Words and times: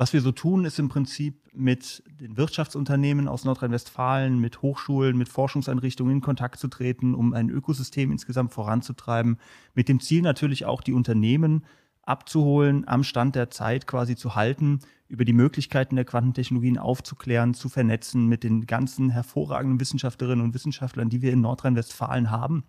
Was 0.00 0.14
wir 0.14 0.22
so 0.22 0.32
tun, 0.32 0.64
ist 0.64 0.78
im 0.78 0.88
Prinzip 0.88 1.50
mit 1.52 2.02
den 2.08 2.38
Wirtschaftsunternehmen 2.38 3.28
aus 3.28 3.44
Nordrhein-Westfalen, 3.44 4.38
mit 4.38 4.62
Hochschulen, 4.62 5.14
mit 5.14 5.28
Forschungseinrichtungen 5.28 6.14
in 6.14 6.20
Kontakt 6.22 6.58
zu 6.58 6.68
treten, 6.68 7.14
um 7.14 7.34
ein 7.34 7.50
Ökosystem 7.50 8.10
insgesamt 8.10 8.54
voranzutreiben. 8.54 9.36
Mit 9.74 9.90
dem 9.90 10.00
Ziel 10.00 10.22
natürlich 10.22 10.64
auch 10.64 10.80
die 10.80 10.94
Unternehmen 10.94 11.66
abzuholen, 12.00 12.88
am 12.88 13.04
Stand 13.04 13.34
der 13.34 13.50
Zeit 13.50 13.86
quasi 13.86 14.16
zu 14.16 14.34
halten, 14.34 14.78
über 15.06 15.26
die 15.26 15.34
Möglichkeiten 15.34 15.96
der 15.96 16.06
Quantentechnologien 16.06 16.78
aufzuklären, 16.78 17.52
zu 17.52 17.68
vernetzen 17.68 18.26
mit 18.26 18.42
den 18.42 18.64
ganzen 18.64 19.10
hervorragenden 19.10 19.80
Wissenschaftlerinnen 19.80 20.42
und 20.42 20.54
Wissenschaftlern, 20.54 21.10
die 21.10 21.20
wir 21.20 21.34
in 21.34 21.42
Nordrhein-Westfalen 21.42 22.30
haben. 22.30 22.64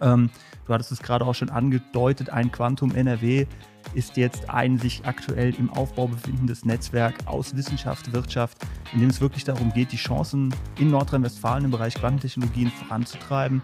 Ähm, 0.00 0.30
du 0.66 0.74
hattest 0.74 0.92
es 0.92 1.02
gerade 1.02 1.26
auch 1.26 1.34
schon 1.34 1.50
angedeutet, 1.50 2.30
ein 2.30 2.50
Quantum 2.50 2.94
NRW 2.94 3.46
ist 3.94 4.16
jetzt 4.16 4.50
ein 4.50 4.78
sich 4.78 5.04
aktuell 5.04 5.54
im 5.54 5.70
Aufbau 5.70 6.06
befindendes 6.06 6.64
Netzwerk 6.64 7.14
aus 7.26 7.56
Wissenschaft, 7.56 8.12
Wirtschaft, 8.12 8.58
in 8.92 9.00
dem 9.00 9.10
es 9.10 9.20
wirklich 9.20 9.44
darum 9.44 9.72
geht, 9.72 9.92
die 9.92 9.96
Chancen 9.96 10.54
in 10.78 10.90
Nordrhein-Westfalen 10.90 11.64
im 11.64 11.70
Bereich 11.70 11.94
Quantentechnologien 11.94 12.70
voranzutreiben. 12.70 13.62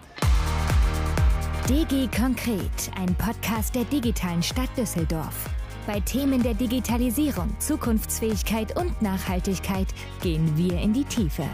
DG 1.68 2.08
Konkret, 2.16 2.90
ein 2.96 3.14
Podcast 3.16 3.74
der 3.74 3.84
digitalen 3.84 4.42
Stadt 4.42 4.70
Düsseldorf. 4.76 5.50
Bei 5.86 6.00
Themen 6.00 6.42
der 6.42 6.54
Digitalisierung, 6.54 7.48
Zukunftsfähigkeit 7.60 8.76
und 8.76 9.00
Nachhaltigkeit 9.02 9.86
gehen 10.20 10.56
wir 10.56 10.80
in 10.80 10.92
die 10.92 11.04
Tiefe. 11.04 11.44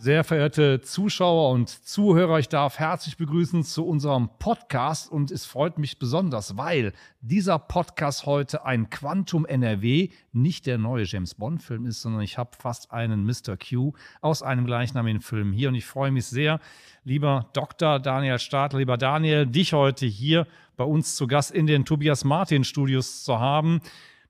Sehr 0.00 0.22
verehrte 0.22 0.80
Zuschauer 0.80 1.50
und 1.50 1.68
Zuhörer, 1.68 2.38
ich 2.38 2.48
darf 2.48 2.78
herzlich 2.78 3.16
begrüßen 3.16 3.64
zu 3.64 3.84
unserem 3.84 4.30
Podcast 4.38 5.10
und 5.10 5.32
es 5.32 5.44
freut 5.44 5.76
mich 5.76 5.98
besonders, 5.98 6.56
weil 6.56 6.92
dieser 7.20 7.58
Podcast 7.58 8.24
heute 8.24 8.64
ein 8.64 8.90
Quantum 8.90 9.44
NRW, 9.44 10.10
nicht 10.32 10.66
der 10.66 10.78
neue 10.78 11.02
James 11.02 11.34
Bond 11.34 11.64
Film 11.64 11.84
ist, 11.84 12.00
sondern 12.00 12.22
ich 12.22 12.38
habe 12.38 12.50
fast 12.56 12.92
einen 12.92 13.24
Mr. 13.24 13.56
Q 13.56 13.92
aus 14.20 14.44
einem 14.44 14.66
gleichnamigen 14.66 15.20
Film 15.20 15.50
hier 15.50 15.68
und 15.68 15.74
ich 15.74 15.84
freue 15.86 16.12
mich 16.12 16.26
sehr, 16.26 16.60
lieber 17.02 17.48
Dr. 17.52 17.98
Daniel 17.98 18.38
Stadler, 18.38 18.78
lieber 18.78 18.98
Daniel, 18.98 19.46
dich 19.46 19.72
heute 19.72 20.06
hier 20.06 20.46
bei 20.76 20.84
uns 20.84 21.16
zu 21.16 21.26
Gast 21.26 21.50
in 21.50 21.66
den 21.66 21.84
Tobias 21.84 22.22
Martin 22.22 22.62
Studios 22.62 23.24
zu 23.24 23.40
haben. 23.40 23.80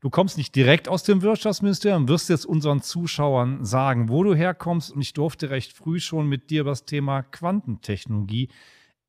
Du 0.00 0.10
kommst 0.10 0.36
nicht 0.36 0.54
direkt 0.54 0.88
aus 0.88 1.02
dem 1.02 1.22
Wirtschaftsministerium, 1.22 2.06
wirst 2.06 2.28
jetzt 2.28 2.46
unseren 2.46 2.82
Zuschauern 2.82 3.64
sagen, 3.64 4.08
wo 4.08 4.22
du 4.22 4.32
herkommst. 4.32 4.92
Und 4.92 5.00
ich 5.00 5.12
durfte 5.12 5.50
recht 5.50 5.72
früh 5.72 5.98
schon 5.98 6.28
mit 6.28 6.50
dir 6.50 6.60
über 6.60 6.70
das 6.70 6.84
Thema 6.84 7.22
Quantentechnologie 7.22 8.48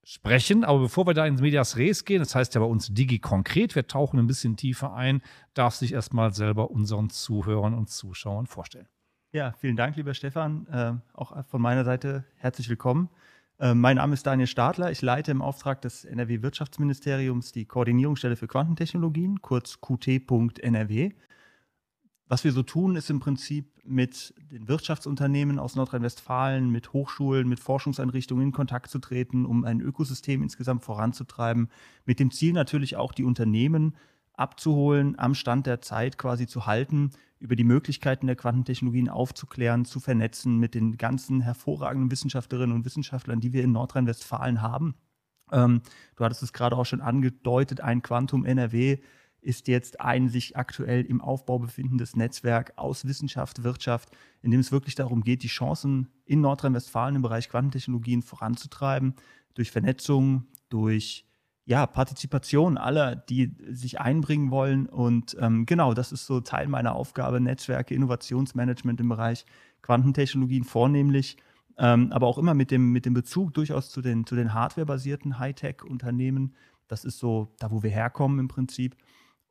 sprechen. 0.03 0.63
Aber 0.63 0.79
bevor 0.79 1.05
wir 1.05 1.13
da 1.13 1.27
ins 1.27 1.41
Medias 1.41 1.77
Res 1.77 2.05
gehen, 2.05 2.19
das 2.19 2.33
heißt 2.33 2.55
ja 2.55 2.61
bei 2.61 2.67
uns 2.67 2.91
Digi 2.91 3.19
konkret, 3.19 3.75
wir 3.75 3.85
tauchen 3.85 4.17
ein 4.17 4.25
bisschen 4.25 4.57
tiefer 4.57 4.93
ein, 4.95 5.21
darfst 5.53 5.81
dich 5.81 5.93
erstmal 5.93 6.33
selber 6.33 6.71
unseren 6.71 7.11
Zuhörern 7.11 7.75
und 7.75 7.89
Zuschauern 7.89 8.47
vorstellen. 8.47 8.87
Ja, 9.31 9.53
vielen 9.59 9.75
Dank, 9.75 9.95
lieber 9.95 10.15
Stefan. 10.15 10.65
Äh, 10.67 10.93
auch 11.13 11.45
von 11.45 11.61
meiner 11.61 11.85
Seite 11.85 12.25
herzlich 12.37 12.67
willkommen. 12.67 13.09
Äh, 13.59 13.73
mein 13.73 13.97
Name 13.97 14.13
ist 14.13 14.25
Daniel 14.25 14.47
Stadler. 14.47 14.91
Ich 14.91 15.01
leite 15.01 15.31
im 15.31 15.41
Auftrag 15.41 15.81
des 15.81 16.05
NRW-Wirtschaftsministeriums 16.05 17.51
die 17.51 17.65
Koordinierungsstelle 17.65 18.37
für 18.37 18.47
Quantentechnologien, 18.47 19.41
kurz 19.41 19.81
QT.NRW. 19.81 21.11
Was 22.27 22.43
wir 22.43 22.51
so 22.51 22.63
tun, 22.63 22.95
ist 22.95 23.09
im 23.09 23.19
Prinzip 23.19 23.65
mit 23.83 24.35
den 24.51 24.67
Wirtschaftsunternehmen 24.67 25.59
aus 25.59 25.75
Nordrhein-Westfalen, 25.75 26.69
mit 26.69 26.93
Hochschulen, 26.93 27.49
mit 27.49 27.59
Forschungseinrichtungen 27.59 28.47
in 28.47 28.51
Kontakt 28.51 28.91
zu 28.91 28.99
treten, 28.99 29.45
um 29.45 29.65
ein 29.65 29.81
Ökosystem 29.81 30.43
insgesamt 30.43 30.83
voranzutreiben. 30.83 31.69
Mit 32.05 32.19
dem 32.19 32.31
Ziel 32.31 32.53
natürlich 32.53 32.95
auch 32.95 33.13
die 33.13 33.23
Unternehmen 33.23 33.95
abzuholen, 34.39 35.17
am 35.19 35.35
Stand 35.35 35.65
der 35.65 35.81
Zeit 35.81 36.17
quasi 36.17 36.47
zu 36.47 36.65
halten, 36.65 37.11
über 37.39 37.55
die 37.55 37.63
Möglichkeiten 37.63 38.27
der 38.27 38.35
Quantentechnologien 38.35 39.09
aufzuklären, 39.09 39.85
zu 39.85 39.99
vernetzen 39.99 40.57
mit 40.57 40.75
den 40.75 40.97
ganzen 40.97 41.41
hervorragenden 41.41 42.11
Wissenschaftlerinnen 42.11 42.75
und 42.75 42.85
Wissenschaftlern, 42.85 43.39
die 43.39 43.53
wir 43.53 43.63
in 43.63 43.71
Nordrhein-Westfalen 43.71 44.61
haben. 44.61 44.95
Ähm, 45.51 45.81
du 46.15 46.23
hattest 46.23 46.43
es 46.43 46.53
gerade 46.53 46.75
auch 46.75 46.85
schon 46.85 47.01
angedeutet, 47.01 47.81
ein 47.81 48.01
Quantum 48.01 48.45
NRW 48.45 48.99
ist 49.41 49.69
jetzt 49.69 50.01
ein 50.01 50.27
sich 50.27 50.57
aktuell 50.57 51.05
im 51.05 51.21
Aufbau 51.21 51.59
befindendes 51.59 52.15
Netzwerk 52.15 52.73
aus 52.75 53.05
Wissenschaft, 53.05 53.63
Wirtschaft, 53.63 54.09
in 54.41 54.51
dem 54.51 54.59
es 54.59 54.73
wirklich 54.73 54.95
darum 54.95 55.23
geht, 55.23 55.43
die 55.43 55.47
Chancen 55.47 56.09
in 56.25 56.41
Nordrhein-Westfalen 56.41 57.15
im 57.15 57.21
Bereich 57.21 57.49
Quantentechnologien 57.49 58.21
voranzutreiben, 58.21 59.15
durch 59.53 59.71
Vernetzung, 59.71 60.47
durch 60.67 61.28
ja, 61.69 61.85
Partizipation 61.85 62.79
aller, 62.79 63.15
die 63.15 63.55
sich 63.69 64.01
einbringen 64.01 64.49
wollen. 64.49 64.87
Und 64.87 65.37
ähm, 65.39 65.67
genau, 65.67 65.93
das 65.93 66.11
ist 66.11 66.25
so 66.25 66.41
Teil 66.41 66.67
meiner 66.67 66.95
Aufgabe, 66.95 67.39
Netzwerke, 67.39 67.93
Innovationsmanagement 67.93 68.99
im 68.99 69.09
Bereich 69.09 69.45
Quantentechnologien 69.83 70.63
vornehmlich, 70.63 71.37
ähm, 71.77 72.11
aber 72.11 72.25
auch 72.25 72.39
immer 72.39 72.55
mit 72.55 72.71
dem, 72.71 72.91
mit 72.91 73.05
dem 73.05 73.13
Bezug 73.13 73.53
durchaus 73.53 73.91
zu 73.91 74.01
den, 74.01 74.25
zu 74.25 74.35
den 74.35 74.55
hardwarebasierten 74.55 75.37
Hightech-Unternehmen. 75.37 76.55
Das 76.87 77.05
ist 77.05 77.19
so 77.19 77.53
da, 77.59 77.69
wo 77.69 77.83
wir 77.83 77.91
herkommen 77.91 78.39
im 78.39 78.47
Prinzip. 78.47 78.95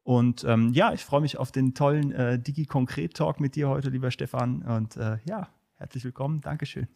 Und 0.02 0.42
ähm, 0.42 0.72
ja, 0.72 0.92
ich 0.92 1.04
freue 1.04 1.20
mich 1.20 1.38
auf 1.38 1.52
den 1.52 1.72
tollen 1.74 2.10
äh, 2.10 2.36
Digi-Konkret-Talk 2.36 3.38
mit 3.38 3.54
dir 3.54 3.68
heute, 3.68 3.90
lieber 3.90 4.10
Stefan. 4.10 4.62
Und 4.62 4.96
äh, 4.96 5.18
ja, 5.24 5.50
herzlich 5.76 6.02
willkommen. 6.02 6.40
Dankeschön. 6.40 6.88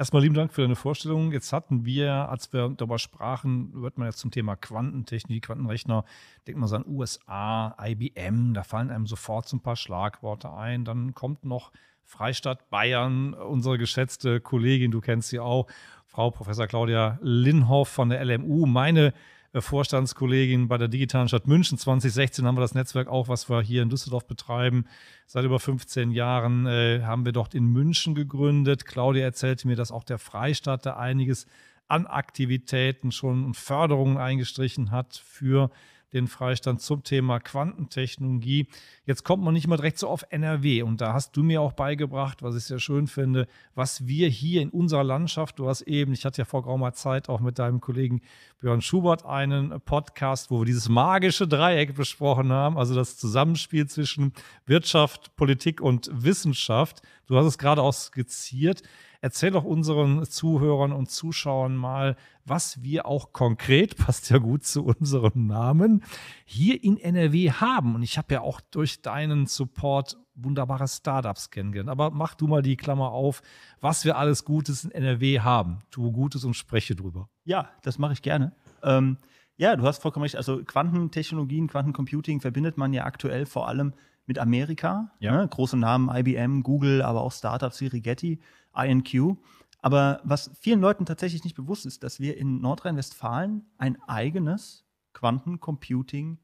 Erstmal 0.00 0.22
lieben 0.22 0.36
Dank 0.36 0.52
für 0.52 0.62
deine 0.62 0.76
Vorstellung. 0.76 1.32
Jetzt 1.32 1.52
hatten 1.52 1.84
wir, 1.84 2.28
als 2.28 2.52
wir 2.52 2.68
darüber 2.68 3.00
sprachen, 3.00 3.82
wird 3.82 3.98
man 3.98 4.06
jetzt 4.06 4.18
zum 4.18 4.30
Thema 4.30 4.54
Quantentechnik, 4.54 5.46
Quantenrechner, 5.46 6.04
denkt 6.46 6.60
man 6.60 6.68
so 6.68 6.76
an 6.76 6.84
USA, 6.86 7.74
IBM, 7.82 8.54
da 8.54 8.62
fallen 8.62 8.92
einem 8.92 9.08
sofort 9.08 9.48
so 9.48 9.56
ein 9.56 9.60
paar 9.60 9.74
Schlagworte 9.74 10.52
ein. 10.52 10.84
Dann 10.84 11.14
kommt 11.14 11.44
noch 11.44 11.72
Freistaat 12.04 12.70
Bayern, 12.70 13.34
unsere 13.34 13.76
geschätzte 13.76 14.40
Kollegin, 14.40 14.92
du 14.92 15.00
kennst 15.00 15.30
sie 15.30 15.40
auch, 15.40 15.66
Frau 16.06 16.30
Professor 16.30 16.68
Claudia 16.68 17.18
Linhoff 17.20 17.88
von 17.88 18.10
der 18.10 18.24
LMU, 18.24 18.66
meine 18.66 19.12
Vorstandskollegin 19.54 20.68
bei 20.68 20.76
der 20.76 20.88
Digitalen 20.88 21.28
Stadt 21.28 21.46
München. 21.46 21.78
2016 21.78 22.46
haben 22.46 22.56
wir 22.56 22.60
das 22.60 22.74
Netzwerk 22.74 23.08
auch, 23.08 23.28
was 23.28 23.48
wir 23.48 23.62
hier 23.62 23.82
in 23.82 23.88
Düsseldorf 23.88 24.26
betreiben. 24.26 24.84
Seit 25.26 25.44
über 25.44 25.58
15 25.58 26.10
Jahren 26.10 26.66
äh, 26.66 27.02
haben 27.02 27.24
wir 27.24 27.32
dort 27.32 27.54
in 27.54 27.66
München 27.66 28.14
gegründet. 28.14 28.84
Claudia 28.84 29.24
erzählte 29.24 29.66
mir, 29.66 29.76
dass 29.76 29.90
auch 29.90 30.04
der 30.04 30.18
Freistaat 30.18 30.84
da 30.84 30.96
einiges 30.96 31.46
an 31.88 32.06
Aktivitäten 32.06 33.10
schon 33.10 33.44
und 33.44 33.56
Förderungen 33.56 34.18
eingestrichen 34.18 34.90
hat 34.90 35.22
für 35.24 35.70
den 36.12 36.26
Freistand 36.26 36.80
zum 36.80 37.02
Thema 37.02 37.38
Quantentechnologie. 37.38 38.66
Jetzt 39.04 39.24
kommt 39.24 39.42
man 39.42 39.54
nicht 39.54 39.66
mal 39.66 39.76
direkt 39.76 39.98
so 39.98 40.08
auf 40.08 40.24
NRW 40.30 40.82
und 40.82 41.00
da 41.00 41.12
hast 41.12 41.36
du 41.36 41.42
mir 41.42 41.60
auch 41.60 41.72
beigebracht, 41.72 42.42
was 42.42 42.56
ich 42.56 42.64
sehr 42.64 42.78
schön 42.78 43.06
finde, 43.06 43.46
was 43.74 44.06
wir 44.06 44.28
hier 44.28 44.62
in 44.62 44.70
unserer 44.70 45.04
Landschaft, 45.04 45.58
du 45.58 45.68
hast 45.68 45.82
eben, 45.82 46.12
ich 46.12 46.24
hatte 46.24 46.38
ja 46.38 46.44
vor 46.44 46.62
geraumer 46.62 46.92
Zeit 46.92 47.28
auch 47.28 47.40
mit 47.40 47.58
deinem 47.58 47.80
Kollegen 47.80 48.22
Björn 48.60 48.80
Schubert 48.80 49.24
einen 49.24 49.80
Podcast, 49.82 50.50
wo 50.50 50.60
wir 50.60 50.66
dieses 50.66 50.88
magische 50.88 51.46
Dreieck 51.46 51.94
besprochen 51.94 52.52
haben, 52.52 52.78
also 52.78 52.94
das 52.94 53.16
Zusammenspiel 53.16 53.86
zwischen 53.86 54.32
Wirtschaft, 54.66 55.36
Politik 55.36 55.80
und 55.80 56.10
Wissenschaft. 56.12 57.02
Du 57.26 57.36
hast 57.36 57.46
es 57.46 57.58
gerade 57.58 57.82
auch 57.82 57.92
skizziert. 57.92 58.82
Erzähl 59.20 59.50
doch 59.50 59.64
unseren 59.64 60.24
Zuhörern 60.24 60.92
und 60.92 61.10
Zuschauern 61.10 61.74
mal, 61.74 62.16
was 62.44 62.82
wir 62.82 63.06
auch 63.06 63.32
konkret, 63.32 63.96
passt 63.98 64.30
ja 64.30 64.38
gut 64.38 64.64
zu 64.64 64.84
unserem 64.84 65.46
Namen, 65.46 66.04
hier 66.44 66.82
in 66.82 66.96
NRW 66.96 67.50
haben. 67.50 67.94
Und 67.94 68.02
ich 68.02 68.16
habe 68.16 68.34
ja 68.34 68.40
auch 68.42 68.60
durch 68.60 69.02
deinen 69.02 69.46
Support 69.46 70.16
wunderbare 70.34 70.86
Startups 70.86 71.50
kennengelernt. 71.50 71.90
Aber 71.90 72.10
mach 72.10 72.34
du 72.34 72.46
mal 72.46 72.62
die 72.62 72.76
Klammer 72.76 73.10
auf, 73.10 73.42
was 73.80 74.04
wir 74.04 74.16
alles 74.16 74.44
Gutes 74.44 74.84
in 74.84 74.92
NRW 74.92 75.40
haben. 75.40 75.80
Tu 75.90 76.12
Gutes 76.12 76.44
und 76.44 76.54
spreche 76.54 76.94
drüber. 76.94 77.28
Ja, 77.44 77.70
das 77.82 77.98
mache 77.98 78.12
ich 78.12 78.22
gerne. 78.22 78.52
Ähm, 78.82 79.18
ja, 79.56 79.74
du 79.74 79.82
hast 79.82 80.00
vollkommen 80.00 80.22
recht. 80.22 80.36
Also 80.36 80.62
Quantentechnologien, 80.62 81.66
Quantencomputing 81.66 82.40
verbindet 82.40 82.78
man 82.78 82.92
ja 82.92 83.04
aktuell 83.04 83.44
vor 83.44 83.68
allem 83.68 83.92
mit 84.28 84.38
Amerika. 84.38 85.10
Ja. 85.18 85.32
Ne? 85.32 85.48
Große 85.48 85.76
Namen, 85.76 86.08
IBM, 86.14 86.62
Google, 86.62 87.02
aber 87.02 87.22
auch 87.22 87.32
Startups 87.32 87.80
wie 87.80 87.88
Rigetti. 87.88 88.40
INQ. 88.76 89.36
Aber 89.80 90.20
was 90.24 90.50
vielen 90.60 90.80
Leuten 90.80 91.06
tatsächlich 91.06 91.44
nicht 91.44 91.56
bewusst 91.56 91.86
ist, 91.86 92.02
dass 92.02 92.20
wir 92.20 92.36
in 92.36 92.60
Nordrhein-Westfalen 92.60 93.66
ein 93.78 94.00
eigenes 94.06 94.84
Quantencomputing 95.14 96.38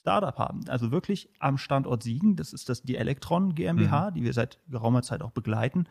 Startup 0.00 0.36
haben. 0.36 0.62
Also 0.68 0.90
wirklich 0.90 1.30
am 1.38 1.58
Standort 1.58 2.02
Siegen, 2.02 2.34
das 2.34 2.52
ist 2.52 2.68
das 2.68 2.82
die 2.82 2.96
Elektron 2.96 3.54
GmbH, 3.54 4.10
mhm. 4.10 4.14
die 4.14 4.24
wir 4.24 4.32
seit 4.32 4.58
geraumer 4.68 5.02
Zeit 5.02 5.22
auch 5.22 5.30
begleiten. 5.30 5.86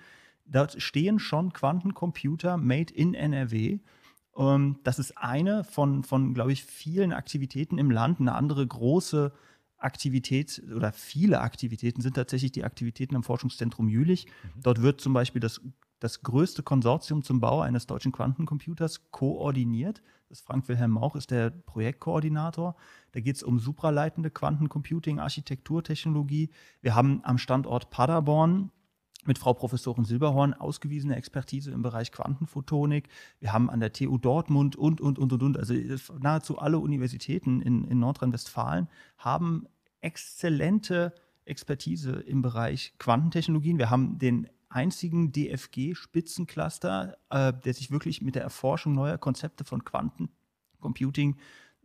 Dort 0.45 0.81
stehen 0.81 1.19
schon 1.19 1.53
Quantencomputer 1.53 2.57
made 2.57 2.93
in 2.93 3.13
NRW. 3.13 3.79
Ähm, 4.35 4.79
das 4.83 4.99
ist 4.99 5.17
eine 5.17 5.63
von, 5.63 6.03
von 6.03 6.33
glaube 6.33 6.51
ich, 6.51 6.65
vielen 6.65 7.13
Aktivitäten 7.13 7.77
im 7.77 7.89
Land. 7.89 8.19
Eine 8.19 8.35
andere 8.35 8.65
große 8.65 9.31
Aktivität 9.83 10.61
oder 10.75 10.93
viele 10.93 11.41
Aktivitäten 11.41 12.01
sind 12.01 12.15
tatsächlich 12.15 12.51
die 12.51 12.63
Aktivitäten 12.63 13.15
am 13.15 13.23
Forschungszentrum 13.23 13.87
Jülich. 13.89 14.25
Mhm. 14.25 14.61
Dort 14.63 14.81
wird 14.81 15.01
zum 15.01 15.13
Beispiel 15.13 15.41
das, 15.41 15.61
das 15.99 16.23
größte 16.23 16.63
Konsortium 16.63 17.23
zum 17.23 17.39
Bau 17.39 17.61
eines 17.61 17.87
deutschen 17.87 18.11
Quantencomputers 18.11 19.11
koordiniert. 19.11 20.01
Das 20.29 20.39
ist 20.39 20.45
Frank 20.45 20.67
Wilhelm 20.67 20.91
Mauch, 20.91 21.15
ist 21.15 21.31
der 21.31 21.49
Projektkoordinator. 21.49 22.75
Da 23.11 23.19
geht 23.19 23.35
es 23.35 23.43
um 23.43 23.59
supraleitende 23.59 24.29
Quantencomputing, 24.29 25.19
Architekturtechnologie. 25.19 26.49
Wir 26.81 26.95
haben 26.95 27.21
am 27.23 27.37
Standort 27.37 27.89
Paderborn 27.89 28.71
mit 29.25 29.37
Frau 29.37 29.53
Professorin 29.53 30.05
Silberhorn 30.05 30.53
ausgewiesene 30.53 31.15
Expertise 31.15 31.71
im 31.71 31.81
Bereich 31.81 32.11
Quantenphotonik. 32.11 33.07
Wir 33.39 33.53
haben 33.53 33.69
an 33.69 33.79
der 33.79 33.93
TU 33.93 34.17
Dortmund 34.17 34.75
und, 34.75 35.01
und, 35.01 35.19
und, 35.19 35.33
und, 35.33 35.43
und. 35.43 35.57
Also 35.57 35.73
nahezu 36.19 36.59
alle 36.59 36.79
Universitäten 36.79 37.61
in, 37.61 37.83
in 37.85 37.99
Nordrhein-Westfalen 37.99 38.87
haben 39.17 39.67
exzellente 40.01 41.13
Expertise 41.45 42.11
im 42.11 42.41
Bereich 42.41 42.93
Quantentechnologien. 42.97 43.77
Wir 43.77 43.89
haben 43.89 44.17
den 44.17 44.47
einzigen 44.69 45.31
DFG-Spitzencluster, 45.31 47.17
äh, 47.29 47.53
der 47.53 47.73
sich 47.73 47.91
wirklich 47.91 48.21
mit 48.21 48.35
der 48.35 48.43
Erforschung 48.43 48.93
neuer 48.93 49.17
Konzepte 49.17 49.63
von 49.65 49.83
Quantencomputing 49.83 51.35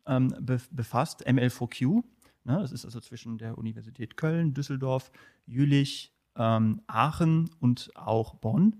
ähm, 0.06 0.34
be 0.40 0.60
befasst, 0.70 1.26
ML4Q. 1.26 2.04
Ne, 2.44 2.60
das 2.60 2.70
ist 2.70 2.84
also 2.84 3.00
zwischen 3.00 3.38
der 3.38 3.58
Universität 3.58 4.16
Köln, 4.16 4.54
Düsseldorf, 4.54 5.10
Jülich, 5.46 6.15
ähm, 6.36 6.82
Aachen 6.86 7.50
und 7.60 7.90
auch 7.94 8.34
Bonn, 8.34 8.76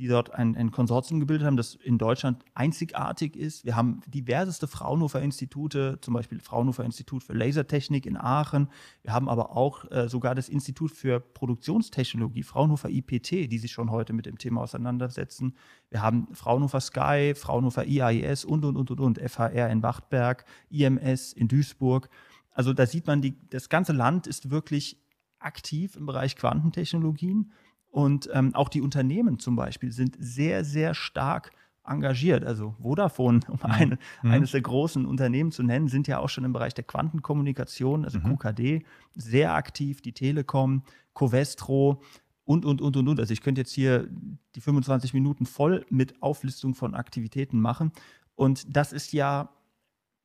die 0.00 0.08
dort 0.08 0.32
ein, 0.32 0.56
ein 0.56 0.70
Konsortium 0.70 1.20
gebildet 1.20 1.46
haben, 1.46 1.58
das 1.58 1.74
in 1.74 1.98
Deutschland 1.98 2.42
einzigartig 2.54 3.36
ist. 3.36 3.66
Wir 3.66 3.76
haben 3.76 4.00
diverseste 4.06 4.66
Fraunhofer-Institute, 4.66 5.98
zum 6.00 6.14
Beispiel 6.14 6.40
Fraunhofer 6.40 6.84
Institut 6.84 7.22
für 7.22 7.34
Lasertechnik 7.34 8.06
in 8.06 8.16
Aachen. 8.16 8.70
Wir 9.02 9.12
haben 9.12 9.28
aber 9.28 9.54
auch 9.54 9.90
äh, 9.90 10.08
sogar 10.08 10.34
das 10.34 10.48
Institut 10.48 10.92
für 10.92 11.20
Produktionstechnologie, 11.20 12.44
Fraunhofer 12.44 12.88
IPT, 12.88 13.52
die 13.52 13.58
sich 13.58 13.72
schon 13.72 13.90
heute 13.90 14.14
mit 14.14 14.24
dem 14.24 14.38
Thema 14.38 14.62
auseinandersetzen. 14.62 15.54
Wir 15.90 16.00
haben 16.00 16.28
Fraunhofer 16.32 16.80
Sky, 16.80 17.34
Fraunhofer 17.36 17.84
IAIS 17.84 18.46
und, 18.46 18.64
und, 18.64 18.76
und, 18.76 18.90
und, 18.90 19.00
und, 19.00 19.18
FHR 19.18 19.68
in 19.68 19.82
Wachtberg, 19.82 20.46
IMS 20.70 21.34
in 21.34 21.46
Duisburg. 21.46 22.08
Also 22.52 22.72
da 22.72 22.86
sieht 22.86 23.06
man, 23.06 23.20
die, 23.20 23.36
das 23.50 23.68
ganze 23.68 23.92
Land 23.92 24.26
ist 24.26 24.50
wirklich 24.50 24.99
aktiv 25.40 25.96
im 25.96 26.06
Bereich 26.06 26.36
Quantentechnologien. 26.36 27.52
Und 27.90 28.30
ähm, 28.32 28.54
auch 28.54 28.68
die 28.68 28.82
Unternehmen 28.82 29.38
zum 29.38 29.56
Beispiel 29.56 29.90
sind 29.90 30.16
sehr, 30.18 30.64
sehr 30.64 30.94
stark 30.94 31.50
engagiert. 31.84 32.44
Also 32.44 32.76
Vodafone, 32.80 33.40
um 33.48 33.54
mhm. 33.54 33.64
eine, 33.64 33.98
mhm. 34.22 34.30
eines 34.30 34.52
der 34.52 34.60
großen 34.60 35.06
Unternehmen 35.06 35.50
zu 35.50 35.62
nennen, 35.62 35.88
sind 35.88 36.06
ja 36.06 36.18
auch 36.18 36.28
schon 36.28 36.44
im 36.44 36.52
Bereich 36.52 36.74
der 36.74 36.84
Quantenkommunikation, 36.84 38.04
also 38.04 38.18
mhm. 38.18 38.38
QKD, 38.38 38.84
sehr 39.14 39.54
aktiv. 39.54 40.00
Die 40.00 40.12
Telekom, 40.12 40.84
Covestro 41.14 42.02
und, 42.44 42.64
und, 42.64 42.80
und, 42.80 42.96
und, 42.96 43.08
und. 43.08 43.20
Also 43.20 43.32
ich 43.32 43.40
könnte 43.40 43.60
jetzt 43.60 43.72
hier 43.72 44.08
die 44.54 44.60
25 44.60 45.14
Minuten 45.14 45.46
voll 45.46 45.84
mit 45.90 46.22
Auflistung 46.22 46.74
von 46.74 46.94
Aktivitäten 46.94 47.60
machen. 47.60 47.92
Und 48.36 48.64
das 48.74 48.92
ist 48.92 49.12
ja 49.12 49.50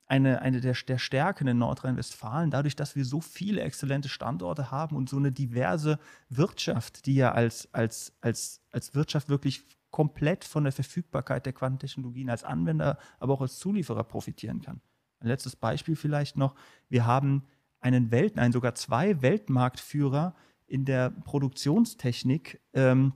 eine, 0.08 0.42
eine 0.42 0.62
der, 0.62 0.74
der 0.88 0.98
Stärken 0.98 1.48
in 1.48 1.58
Nordrhein-Westfalen, 1.58 2.52
dadurch, 2.52 2.76
dass 2.76 2.96
wir 2.96 3.06
so 3.06 3.22
viele 3.22 3.62
exzellente 3.62 4.10
Standorte 4.10 4.70
haben 4.72 4.96
und 4.96 5.10
so 5.10 5.18
eine 5.18 5.32
diverse 5.32 6.00
Wirtschaft, 6.30 7.06
die 7.06 7.16
ja 7.16 7.32
als, 7.32 7.74
als, 7.74 8.14
als, 8.22 8.62
als 8.72 8.94
Wirtschaft 8.94 9.30
wirklich 9.30 9.64
komplett 9.90 10.44
von 10.44 10.64
der 10.64 10.74
Verfügbarkeit 10.74 11.46
der 11.46 11.54
Quantentechnologien 11.54 12.30
als 12.30 12.44
Anwender, 12.44 13.00
aber 13.20 13.34
auch 13.34 13.42
als 13.42 13.58
Zulieferer 13.58 14.04
profitieren 14.04 14.62
kann. 14.62 14.82
Ein 15.20 15.28
letztes 15.28 15.56
Beispiel 15.56 15.96
vielleicht 15.96 16.38
noch. 16.38 16.54
Wir 16.90 17.06
haben 17.06 17.46
einen 17.80 18.12
Welt, 18.12 18.36
nein, 18.36 18.52
sogar 18.52 18.76
zwei 18.76 19.22
Weltmarktführer 19.22 20.36
in 20.68 20.86
der 20.86 21.12
Produktionstechnik, 21.12 22.60
ähm, 22.74 23.14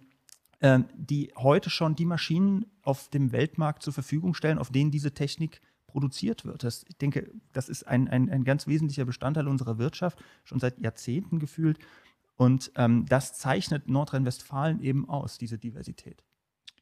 ähm, 0.61 0.85
die 0.95 1.31
heute 1.35 1.69
schon 1.69 1.95
die 1.95 2.05
Maschinen 2.05 2.65
auf 2.81 3.09
dem 3.09 3.31
Weltmarkt 3.31 3.83
zur 3.83 3.93
Verfügung 3.93 4.33
stellen, 4.33 4.57
auf 4.57 4.71
denen 4.71 4.91
diese 4.91 5.13
Technik 5.13 5.61
produziert 5.91 6.45
wird. 6.45 6.63
Das, 6.63 6.85
ich 6.87 6.97
denke, 6.97 7.31
das 7.53 7.69
ist 7.69 7.83
ein, 7.87 8.07
ein, 8.07 8.29
ein 8.29 8.43
ganz 8.43 8.67
wesentlicher 8.67 9.05
Bestandteil 9.05 9.47
unserer 9.47 9.77
Wirtschaft, 9.77 10.19
schon 10.43 10.59
seit 10.59 10.79
Jahrzehnten 10.79 11.39
gefühlt. 11.39 11.79
Und 12.35 12.71
ähm, 12.75 13.05
das 13.07 13.33
zeichnet 13.33 13.89
Nordrhein-Westfalen 13.89 14.81
eben 14.81 15.09
aus, 15.09 15.37
diese 15.37 15.57
Diversität. 15.57 16.23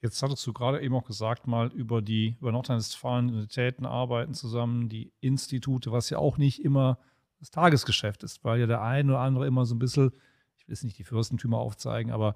Jetzt 0.01 0.21
hattest 0.21 0.45
du 0.45 0.53
gerade 0.53 0.81
eben 0.81 0.93
auch 0.95 1.05
gesagt, 1.05 1.47
mal 1.47 1.71
über 1.73 2.01
die 2.01 2.37
über 2.39 2.51
Nordrhein-Westfalen 2.51 3.29
Universitäten 3.29 3.85
arbeiten 3.85 4.33
zusammen, 4.33 4.89
die 4.89 5.11
Institute, 5.21 5.91
was 5.91 6.09
ja 6.09 6.19
auch 6.19 6.37
nicht 6.37 6.63
immer 6.63 6.99
das 7.39 7.49
Tagesgeschäft 7.49 8.23
ist, 8.23 8.43
weil 8.43 8.59
ja 8.59 8.67
der 8.67 8.81
eine 8.81 9.13
oder 9.13 9.21
andere 9.21 9.47
immer 9.47 9.65
so 9.65 9.75
ein 9.75 9.79
bisschen, 9.79 10.11
ich 10.57 10.67
will 10.67 10.73
jetzt 10.73 10.83
nicht 10.83 10.99
die 10.99 11.03
Fürstentümer 11.03 11.57
aufzeigen, 11.57 12.11
aber 12.11 12.35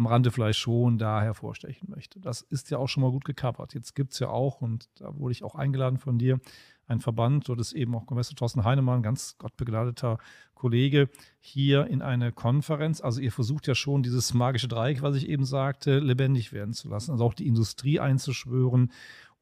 am 0.00 0.06
Rande 0.06 0.30
vielleicht 0.30 0.58
schon 0.58 0.96
da 0.96 1.20
hervorstechen 1.20 1.90
möchte. 1.90 2.20
Das 2.20 2.40
ist 2.40 2.70
ja 2.70 2.78
auch 2.78 2.88
schon 2.88 3.02
mal 3.02 3.10
gut 3.10 3.26
gekappert. 3.26 3.74
Jetzt 3.74 3.94
gibt 3.94 4.14
es 4.14 4.18
ja 4.18 4.30
auch, 4.30 4.62
und 4.62 4.88
da 4.98 5.14
wurde 5.18 5.32
ich 5.32 5.44
auch 5.44 5.54
eingeladen 5.54 5.98
von 5.98 6.16
dir, 6.16 6.40
ein 6.86 7.00
Verband, 7.00 7.46
dort 7.46 7.60
ist 7.60 7.74
eben 7.74 7.94
auch 7.94 8.06
Kommissar 8.06 8.34
Thorsten 8.34 8.64
Heinemann, 8.64 9.02
ganz 9.02 9.36
gottbegnadeter 9.36 10.16
Kollege, 10.54 11.10
hier 11.38 11.86
in 11.86 12.00
eine 12.00 12.32
Konferenz. 12.32 13.02
Also 13.02 13.20
ihr 13.20 13.30
versucht 13.30 13.66
ja 13.66 13.74
schon 13.74 14.02
dieses 14.02 14.32
magische 14.32 14.68
Dreieck, 14.68 15.02
was 15.02 15.16
ich 15.16 15.28
eben 15.28 15.44
sagte, 15.44 15.98
lebendig 15.98 16.50
werden 16.54 16.72
zu 16.72 16.88
lassen. 16.88 17.12
Also 17.12 17.24
auch 17.26 17.34
die 17.34 17.46
Industrie 17.46 18.00
einzuschwören 18.00 18.90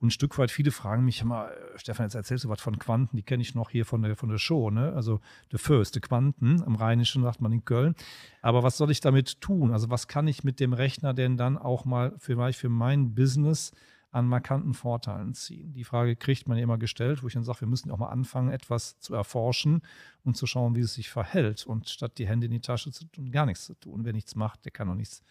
und 0.00 0.09
ein 0.09 0.11
Stück 0.12 0.39
weit, 0.39 0.53
viele 0.53 0.71
fragen 0.71 1.05
mich 1.05 1.21
immer, 1.23 1.50
äh, 1.50 1.79
Stefan, 1.79 2.06
jetzt 2.06 2.15
erzählst 2.15 2.45
du 2.45 2.49
was 2.49 2.61
von 2.61 2.79
Quanten, 2.79 3.17
die 3.17 3.23
kenne 3.23 3.43
ich 3.43 3.55
noch 3.55 3.71
hier 3.71 3.85
von 3.85 4.03
der, 4.03 4.15
von 4.15 4.29
der 4.29 4.39
Show, 4.39 4.71
ne? 4.71 4.93
Also 4.93 5.21
The 5.50 5.59
First, 5.59 5.97
die 5.97 6.00
Quanten, 6.00 6.62
am 6.62 6.77
Rheinischen 6.77 7.23
sagt 7.23 7.41
man 7.41 7.53
in 7.53 7.65
Köln. 7.65 7.97
Aber 8.41 8.62
was 8.62 8.77
soll 8.77 8.93
ich 8.93 9.00
damit 9.00 9.41
tun? 9.41 9.73
Also 9.73 9.91
was 9.91 10.06
kann 10.06 10.29
ich 10.29 10.45
mit 10.45 10.61
dem 10.61 10.73
Rechner 10.73 11.15
denn 11.15 11.37
dann 11.37 11.59
auch 11.59 11.85
mal 11.85 12.15
vielleicht 12.19 12.61
für 12.61 12.69
mein 12.69 13.15
Business 13.15 13.73
an 14.12 14.29
markanten 14.29 14.73
Vorteilen 14.73 15.35
ziehen? 15.35 15.73
Die 15.73 15.85
Frage 15.85 16.15
kriegt 16.15 16.47
man 16.47 16.59
ja 16.59 16.62
immer 16.62 16.79
gestellt, 16.79 17.25
wo 17.25 17.27
ich 17.27 17.35
dann 17.35 17.43
sage, 17.43 17.62
wir 17.62 17.69
müssen 17.69 17.91
auch 17.91 17.99
mal 17.99 18.11
anfangen, 18.11 18.53
etwas 18.53 19.00
zu 19.00 19.15
erforschen 19.15 19.83
und 20.23 20.37
zu 20.37 20.47
schauen, 20.47 20.77
wie 20.77 20.81
es 20.81 20.95
sich 20.95 21.11
verhält. 21.11 21.67
Und 21.67 21.89
statt 21.89 22.19
die 22.19 22.29
Hände 22.29 22.47
in 22.47 22.53
die 22.53 22.61
Tasche 22.61 22.93
zu 22.93 23.05
tun, 23.06 23.33
gar 23.33 23.47
nichts 23.47 23.65
zu 23.65 23.75
tun. 23.75 24.05
Wer 24.05 24.12
nichts 24.12 24.37
macht, 24.37 24.65
der 24.65 24.71
kann 24.71 24.89
auch 24.89 24.95
nichts 24.95 25.25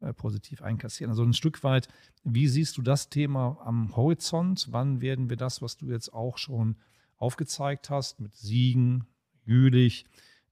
äh, 0.00 0.12
positiv 0.12 0.62
einkassieren. 0.62 1.10
Also 1.10 1.22
ein 1.22 1.32
Stück 1.32 1.64
weit, 1.64 1.88
wie 2.22 2.48
siehst 2.48 2.76
du 2.76 2.82
das 2.82 3.08
Thema 3.08 3.58
am 3.64 3.96
Horizont? 3.96 4.68
Wann 4.70 5.00
werden 5.00 5.30
wir 5.30 5.36
das, 5.36 5.62
was 5.62 5.76
du 5.76 5.90
jetzt 5.90 6.12
auch 6.12 6.36
schon 6.38 6.76
aufgezeigt 7.16 7.88
hast, 7.88 8.20
mit 8.20 8.34
Siegen, 8.34 9.06
Jülich, 9.46 10.04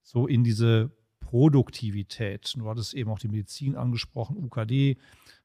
so 0.03 0.27
in 0.27 0.45
diese 0.45 0.93
Produktivität? 1.21 2.55
Du 2.57 2.69
hattest 2.69 2.95
eben 2.95 3.11
auch 3.11 3.19
die 3.19 3.29
Medizin 3.29 3.77
angesprochen, 3.77 4.37
UKD, 4.37 4.97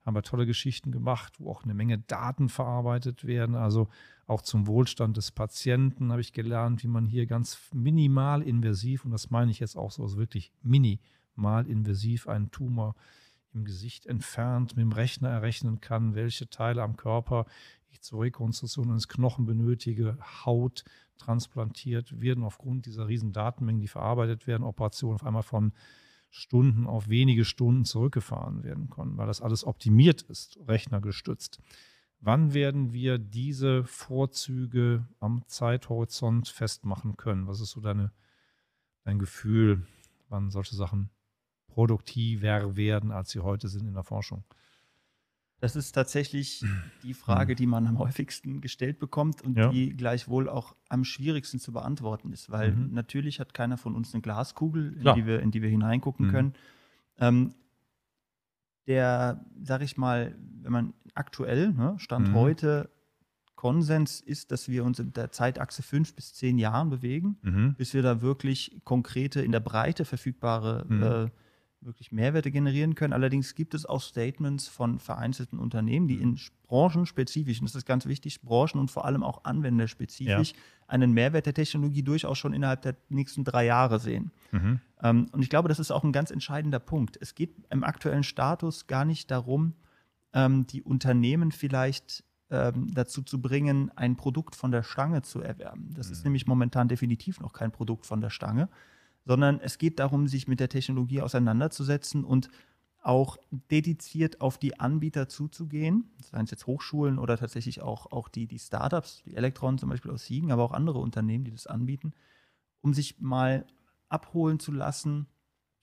haben 0.06 0.16
wir 0.16 0.24
tolle 0.24 0.46
Geschichten 0.46 0.92
gemacht, 0.92 1.34
wo 1.40 1.52
auch 1.52 1.64
eine 1.64 1.74
Menge 1.74 2.00
Daten 2.00 2.48
verarbeitet 2.48 3.26
werden. 3.26 3.56
Also 3.56 3.90
auch 4.28 4.42
zum 4.42 4.66
Wohlstand 4.66 5.18
des 5.18 5.32
Patienten 5.32 6.12
habe 6.12 6.22
ich 6.22 6.34
gelernt, 6.34 6.84
wie 6.84 6.88
man 6.88 7.06
hier 7.06 7.26
ganz 7.26 7.60
minimal 7.74 8.44
invasiv, 8.44 9.04
und 9.04 9.12
das 9.12 9.30
meine 9.30 9.52
ich 9.52 9.60
jetzt 9.60 9.76
auch 9.76 9.92
so, 9.92 10.04
also 10.04 10.18
wirklich 10.18 10.54
minimal 10.62 11.68
invasiv 11.68 12.28
einen 12.28 12.50
Tumor 12.50 12.96
im 13.54 13.66
Gesicht 13.66 14.06
entfernt 14.06 14.76
mit 14.76 14.84
dem 14.84 14.92
Rechner 14.92 15.30
errechnen 15.30 15.82
kann, 15.82 16.16
welche 16.16 16.50
Teile 16.50 16.84
am 16.84 16.98
Körper 16.98 17.46
ich 17.90 18.02
zur 18.02 18.22
Rekonstruktion 18.22 18.92
eines 18.92 19.08
Knochen 19.08 19.46
benötige, 19.46 20.18
Haut 20.46 20.84
transplantiert 21.18 22.22
werden 22.22 22.44
aufgrund 22.44 22.86
dieser 22.86 23.08
riesen 23.08 23.34
Datenmengen, 23.34 23.82
die 23.82 23.88
verarbeitet 23.88 24.48
werden, 24.48 24.64
Operationen 24.64 25.16
auf 25.16 25.26
einmal 25.26 25.44
von 25.44 25.74
Stunden 26.30 26.86
auf 26.86 27.10
wenige 27.10 27.44
Stunden 27.44 27.86
zurückgefahren 27.86 28.64
werden 28.64 28.90
können, 28.90 29.18
weil 29.18 29.28
das 29.28 29.42
alles 29.42 29.64
optimiert 29.64 30.22
ist, 30.24 30.60
rechnergestützt. 30.68 31.60
Wann 32.22 32.54
werden 32.54 32.94
wir 32.94 33.18
diese 33.18 33.84
Vorzüge 33.86 35.08
am 35.20 35.44
Zeithorizont 35.48 36.48
festmachen 36.50 37.18
können? 37.18 37.48
Was 37.48 37.62
ist 37.62 37.72
so 37.72 37.82
deine, 37.82 38.12
dein 39.04 39.20
Gefühl, 39.20 39.88
wann 40.28 40.52
solche 40.52 40.76
Sachen 40.76 41.10
produktiver 41.80 42.76
werden, 42.76 43.10
als 43.12 43.30
sie 43.30 43.40
heute 43.40 43.70
sind 43.70 43.88
in 43.88 43.94
der 43.94 44.04
Forschung? 44.04 44.44
Das 45.62 45.78
ist 45.78 45.94
tatsächlich 45.94 46.66
die 47.04 47.14
Frage, 47.14 47.56
die 47.56 47.68
man 47.68 47.88
am 47.88 48.00
häufigsten 48.00 48.60
gestellt 48.60 49.00
bekommt 49.00 49.42
und 49.42 49.58
ja. 49.58 49.70
die 49.70 49.96
gleichwohl 49.96 50.50
auch 50.50 50.76
am 50.90 51.06
schwierigsten 51.06 51.58
zu 51.58 51.72
beantworten 51.72 52.34
ist, 52.34 52.50
weil 52.50 52.74
mhm. 52.74 52.94
natürlich 52.94 53.40
hat 53.40 53.54
keiner 53.54 53.78
von 53.78 53.96
uns 53.96 54.14
eine 54.14 54.22
Glaskugel, 54.22 54.94
in, 54.94 55.16
die 55.16 55.26
wir, 55.26 55.40
in 55.40 55.52
die 55.52 55.62
wir 55.62 55.70
hineingucken 55.70 56.28
mhm. 56.28 56.32
können. 56.32 56.54
Ähm, 57.18 57.54
der, 58.88 59.46
sag 59.64 59.82
ich 59.82 59.96
mal, 59.96 60.36
wenn 60.62 60.74
man 60.74 60.94
aktuell, 61.14 61.72
ne, 61.72 61.96
Stand 61.98 62.30
mhm. 62.30 62.34
heute, 62.34 62.90
Konsens 63.56 64.20
ist, 64.20 64.52
dass 64.52 64.68
wir 64.68 64.84
uns 64.84 65.00
in 65.00 65.14
der 65.14 65.32
Zeitachse 65.32 65.82
fünf 65.82 66.14
bis 66.14 66.34
zehn 66.34 66.58
Jahren 66.58 66.90
bewegen, 66.90 67.38
mhm. 67.42 67.76
bis 67.76 67.94
wir 67.94 68.02
da 68.02 68.22
wirklich 68.22 68.82
konkrete, 68.84 69.42
in 69.42 69.54
der 69.54 69.62
Breite 69.62 70.04
verfügbare 70.04 70.86
mhm. 70.88 71.04
äh, 71.04 71.30
wirklich 71.82 72.12
Mehrwerte 72.12 72.52
generieren 72.52 72.96
können. 72.96 73.14
Allerdings 73.14 73.56
gibt 73.56 73.74
es 73.74 73.86
auch 73.86 74.02
Statements 74.02 74.68
von 74.68 75.00
vereinzelten 75.00 75.60
Unternehmen, 75.60 76.08
die 76.08 76.16
in 76.16 76.40
branchenspezifisch, 76.68 77.60
und 77.60 77.70
das 77.70 77.76
ist 77.76 77.86
ganz 77.86 78.06
wichtig, 78.06 78.42
branchen- 78.42 78.80
und 78.80 78.92
vor 78.92 79.06
allem 79.06 79.24
auch 79.24 79.44
anwenderspezifisch, 79.46 80.52
ja. 80.52 80.60
einen 80.88 81.14
Mehrwert 81.14 81.46
der 81.46 81.54
Technologie 81.54 82.04
durchaus 82.04 82.38
schon 82.38 82.54
innerhalb 82.54 82.82
der 82.82 82.96
nächsten 83.10 83.44
drei 83.44 83.66
Jahre 83.66 84.00
sehen. 84.00 84.32
Mhm. 84.52 84.80
Ähm, 85.02 85.28
und 85.32 85.42
ich 85.42 85.50
glaube, 85.50 85.70
das 85.70 85.80
ist 85.80 85.92
auch 85.92 86.04
ein 86.04 86.12
ganz 86.12 86.32
entscheidender 86.32 86.80
Punkt. 86.80 87.18
Es 87.22 87.34
geht 87.34 87.56
im 87.70 87.84
aktuellen 87.84 88.24
Status 88.24 88.88
gar 88.88 89.06
nicht 89.06 89.32
darum, 89.32 89.74
ähm, 90.34 90.68
die 90.68 90.84
Unternehmen 90.84 91.52
vielleicht 91.52 92.24
ähm, 92.52 92.94
dazu 92.94 93.22
zu 93.22 93.42
bringen, 93.42 93.92
ein 93.96 94.16
Produkt 94.16 94.56
von 94.56 94.72
der 94.72 94.84
Stange 94.84 95.22
zu 95.22 95.42
erwerben. 95.42 95.94
Das 95.96 96.08
mhm. 96.08 96.14
ist 96.14 96.24
nämlich 96.24 96.48
momentan 96.48 96.88
definitiv 96.88 97.40
noch 97.40 97.54
kein 97.54 97.72
Produkt 97.72 98.06
von 98.06 98.22
der 98.22 98.30
Stange, 98.30 98.70
sondern 99.30 99.60
es 99.60 99.78
geht 99.78 100.00
darum, 100.00 100.28
sich 100.28 100.48
mit 100.48 100.60
der 100.60 100.70
Technologie 100.70 101.22
auseinanderzusetzen 101.22 102.24
und 102.24 102.50
auch 103.00 103.38
dediziert 103.70 104.42
auf 104.42 104.58
die 104.58 104.80
Anbieter 104.80 105.30
zuzugehen, 105.30 106.10
seien 106.20 106.46
es 106.46 106.50
jetzt 106.50 106.66
Hochschulen 106.66 107.20
oder 107.20 107.38
tatsächlich 107.38 107.84
auch, 107.84 108.12
auch 108.12 108.28
die, 108.28 108.48
die 108.48 108.58
Startups, 108.58 109.22
die 109.28 109.36
Elektron 109.36 109.78
zum 109.78 109.90
Beispiel 109.90 110.10
aus 110.10 110.26
Siegen, 110.26 110.52
aber 110.52 110.64
auch 110.64 110.72
andere 110.72 110.98
Unternehmen, 110.98 111.44
die 111.44 111.52
das 111.52 111.68
anbieten, 111.68 112.14
um 112.82 112.96
sich 112.96 113.22
mal 113.22 113.68
abholen 114.10 114.60
zu 114.60 114.72
lassen, 114.72 115.28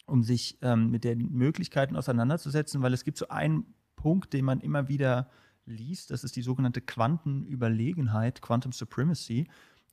um 0.07 0.25
sich 0.25 0.59
ähm, 0.62 0.91
mit 0.91 1.05
den 1.05 1.31
Möglichkeiten 1.31 1.95
auseinanderzusetzen, 1.95 2.83
weil 2.83 2.95
es 2.95 3.05
gibt 3.05 3.17
so 3.17 3.29
einen 3.29 3.76
Punkt, 3.95 4.33
den 4.33 4.45
man 4.45 4.59
immer 4.59 4.88
wieder 4.88 5.31
liest, 5.67 6.11
das 6.11 6.25
ist 6.25 6.35
die 6.35 6.43
sogenannte 6.43 6.81
Quantenüberlegenheit, 6.81 8.43
Quantum 8.43 8.73
Supremacy. 8.73 9.47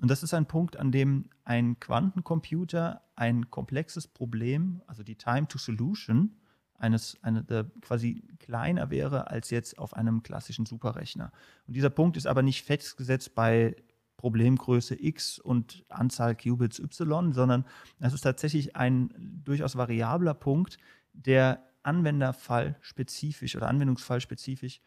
Und 0.04 0.10
das 0.10 0.22
ist 0.22 0.34
ein 0.34 0.48
Punkt, 0.48 0.76
an 0.76 0.92
dem 0.92 1.30
ein 1.46 1.80
Quantencomputer 1.80 3.04
ein 3.16 3.50
komplexes 3.50 4.06
Problem, 4.06 4.82
also 4.86 5.02
die 5.02 5.16
Time 5.16 5.48
to 5.48 5.58
Solution, 5.58 6.36
eines 6.78 7.18
eine, 7.24 7.42
der 7.42 7.72
quasi 7.80 8.22
kleiner 8.40 8.90
wäre 8.90 9.32
als 9.32 9.50
jetzt 9.50 9.80
auf 9.80 9.94
einem 9.94 10.22
klassischen 10.22 10.66
Superrechner. 10.66 11.32
Und 11.68 11.78
dieser 11.78 11.90
Punkt 11.90 12.18
ist 12.18 12.28
aber 12.28 12.42
nicht 12.42 12.66
festgesetzt 12.66 13.34
bei 13.34 13.78
Problemgröße 14.18 15.02
x 15.02 15.40
und 15.40 15.86
Anzahl 15.88 16.36
Qubits 16.36 16.80
y, 16.80 17.32
sondern 17.32 17.64
es 18.02 18.14
ist 18.14 18.24
tatsächlich 18.24 18.76
ein 18.76 19.42
durchaus 19.46 19.78
variabler 19.78 20.34
Punkt, 20.34 20.80
der 21.14 21.64
anwenderfallspezifisch 21.84 23.56
oder 23.56 23.70
anwendungsfallspezifisch 23.70 24.82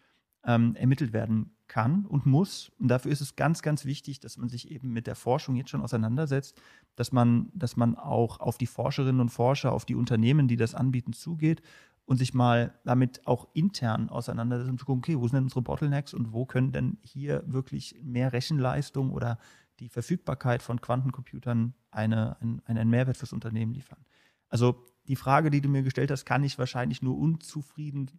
ähm, 0.46 0.76
ermittelt 0.76 1.12
werden 1.12 1.50
kann 1.68 2.06
und 2.06 2.24
muss. 2.24 2.70
Und 2.78 2.88
dafür 2.88 3.10
ist 3.10 3.20
es 3.20 3.36
ganz, 3.36 3.62
ganz 3.62 3.84
wichtig, 3.84 4.20
dass 4.20 4.38
man 4.38 4.48
sich 4.48 4.70
eben 4.70 4.92
mit 4.92 5.06
der 5.06 5.16
Forschung 5.16 5.56
jetzt 5.56 5.70
schon 5.70 5.82
auseinandersetzt, 5.82 6.60
dass 6.94 7.12
man, 7.12 7.50
dass 7.54 7.76
man 7.76 7.96
auch 7.96 8.40
auf 8.40 8.56
die 8.56 8.66
Forscherinnen 8.66 9.20
und 9.20 9.30
Forscher, 9.30 9.72
auf 9.72 9.84
die 9.84 9.96
Unternehmen, 9.96 10.46
die 10.48 10.56
das 10.56 10.74
anbieten, 10.74 11.12
zugeht 11.12 11.62
und 12.04 12.18
sich 12.18 12.32
mal 12.32 12.78
damit 12.84 13.26
auch 13.26 13.48
intern 13.52 14.08
auseinandersetzt 14.08 14.70
und 14.70 14.78
zu 14.78 14.86
gucken, 14.86 15.02
okay, 15.02 15.18
wo 15.18 15.26
sind 15.26 15.34
denn 15.34 15.44
unsere 15.44 15.62
Bottlenecks 15.62 16.14
und 16.14 16.32
wo 16.32 16.46
können 16.46 16.70
denn 16.70 16.98
hier 17.02 17.42
wirklich 17.46 17.96
mehr 18.02 18.32
Rechenleistung 18.32 19.10
oder 19.10 19.38
die 19.80 19.88
Verfügbarkeit 19.88 20.62
von 20.62 20.80
Quantencomputern 20.80 21.74
eine, 21.90 22.40
ein, 22.40 22.62
einen 22.64 22.88
Mehrwert 22.88 23.16
fürs 23.16 23.32
Unternehmen 23.32 23.72
liefern. 23.72 24.04
Also 24.48 24.86
die 25.08 25.16
Frage, 25.16 25.50
die 25.50 25.60
du 25.60 25.68
mir 25.68 25.82
gestellt 25.82 26.10
hast, 26.10 26.24
kann 26.24 26.44
ich 26.44 26.58
wahrscheinlich 26.58 27.02
nur 27.02 27.18
unzufrieden 27.18 28.10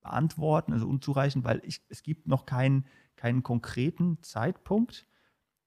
beantworten, 0.00 0.72
also 0.72 0.88
unzureichend, 0.88 1.44
weil 1.44 1.60
ich, 1.64 1.82
es 1.88 2.02
gibt 2.02 2.26
noch 2.26 2.46
keinen, 2.46 2.86
keinen 3.16 3.42
konkreten 3.42 4.22
Zeitpunkt. 4.22 5.06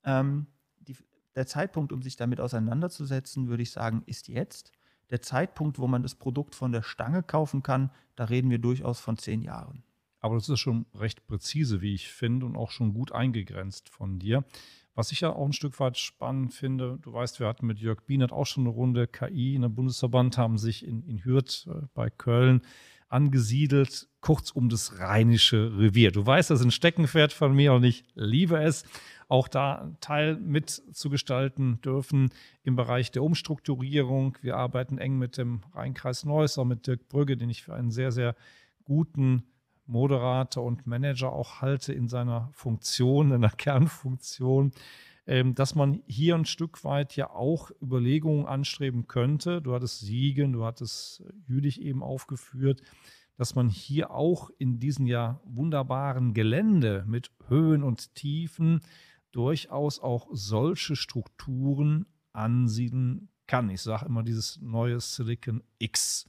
Ähm, 0.04 0.48
die, 0.80 0.96
der 1.36 1.48
Zeitpunkt, 1.48 1.92
um 1.92 2.02
sich 2.02 2.16
damit 2.16 2.40
auseinanderzusetzen, 2.40 3.48
würde 3.48 3.64
ich 3.64 3.72
sagen, 3.72 4.04
ist 4.06 4.28
jetzt. 4.28 4.72
Der 5.10 5.22
Zeitpunkt, 5.22 5.78
wo 5.80 5.88
man 5.88 6.02
das 6.02 6.16
Produkt 6.16 6.56
von 6.56 6.72
der 6.72 6.82
Stange 6.82 7.22
kaufen 7.24 7.62
kann, 7.62 7.92
da 8.16 8.26
reden 8.26 8.50
wir 8.50 8.60
durchaus 8.60 9.00
von 9.00 9.18
zehn 9.18 9.42
Jahren. 9.42 9.84
Aber 10.20 10.36
das 10.36 10.48
ist 10.48 10.60
schon 10.60 10.86
recht 10.96 11.28
präzise, 11.28 11.82
wie 11.82 11.94
ich 11.94 12.10
finde, 12.10 12.46
und 12.46 12.56
auch 12.56 12.72
schon 12.72 12.94
gut 12.94 13.12
eingegrenzt 13.12 13.90
von 13.90 14.20
dir. 14.20 14.46
Was 14.96 15.12
ich 15.12 15.22
ja 15.22 15.34
auch 15.34 15.46
ein 15.46 15.54
Stück 15.54 15.80
weit 15.80 15.98
spannend 15.98 16.54
finde, 16.54 17.00
du 17.02 17.12
weißt, 17.12 17.40
wir 17.40 17.48
hatten 17.48 17.66
mit 17.66 17.80
Jörg 17.80 18.02
Bienert 18.06 18.32
auch 18.32 18.46
schon 18.46 18.64
eine 18.64 18.70
Runde 18.70 19.08
KI 19.08 19.56
in 19.56 19.64
der 19.64 19.70
Bundesverband, 19.70 20.38
haben 20.38 20.58
sich 20.58 20.88
in, 20.88 21.04
in 21.04 21.26
Hürth 21.26 21.68
äh, 21.68 21.88
bei 21.94 22.10
Köln 22.10 22.62
angesiedelt, 23.14 24.08
kurz 24.22 24.52
um 24.52 24.70
das 24.70 25.00
rheinische 25.00 25.78
Revier. 25.78 26.12
Du 26.12 26.26
weißt, 26.26 26.50
das 26.50 26.60
ist 26.60 26.66
ein 26.66 26.72
Steckenpferd 26.72 27.32
von 27.32 27.54
mir 27.56 27.74
und 27.74 27.84
ich 27.84 28.04
liebe 28.16 28.58
es, 28.58 28.84
auch 29.30 29.48
da 29.48 29.92
Teil 30.02 30.36
mitzugestalten 30.36 31.80
dürfen 31.82 32.32
im 32.64 32.76
Bereich 32.76 33.12
der 33.12 33.24
Umstrukturierung. 33.24 34.38
Wir 34.42 34.58
arbeiten 34.58 34.98
eng 34.98 35.18
mit 35.18 35.38
dem 35.38 35.62
Rheinkreis 35.74 36.26
Neuss, 36.26 36.58
auch 36.58 36.66
mit 36.66 36.88
Dirk 36.88 37.08
Brügge, 37.08 37.38
den 37.38 37.50
ich 37.50 37.64
für 37.64 37.74
einen 37.74 37.92
sehr, 37.92 38.12
sehr 38.12 38.36
guten 38.84 39.44
Moderator 39.86 40.64
und 40.64 40.88
Manager 40.88 41.32
auch 41.32 41.62
halte 41.62 41.94
in 41.94 42.08
seiner 42.08 42.50
Funktion, 42.54 43.32
in 43.32 43.42
der 43.42 43.52
Kernfunktion. 43.52 44.72
Ähm, 45.26 45.56
dass 45.56 45.74
man 45.74 46.02
hier 46.06 46.36
ein 46.36 46.46
Stück 46.46 46.84
weit 46.84 47.16
ja 47.16 47.30
auch 47.30 47.72
Überlegungen 47.82 48.46
anstreben 48.46 49.08
könnte. 49.08 49.62
Du 49.62 49.74
hattest 49.74 50.02
Siegen, 50.02 50.52
du 50.52 50.66
hattest 50.66 51.24
Jülich 51.48 51.82
eben 51.82 52.04
aufgeführt, 52.04 52.82
dass 53.38 53.56
man 53.56 53.70
hier 53.70 54.12
auch 54.12 54.50
in 54.58 54.80
diesem 54.80 55.08
ja 55.08 55.40
wunderbaren 55.46 56.34
Gelände 56.34 57.06
mit 57.08 57.32
Höhen 57.48 57.84
und 57.84 58.14
Tiefen 58.16 58.82
durchaus 59.32 60.00
auch 60.00 60.28
solche 60.32 60.96
Strukturen 60.96 62.06
ansiedeln 62.34 63.30
kann. 63.48 63.70
Ich 63.70 63.82
sage 63.82 64.06
immer 64.06 64.24
dieses 64.24 64.60
neue 64.62 65.00
Silicon 65.00 65.64
X. 65.80 66.28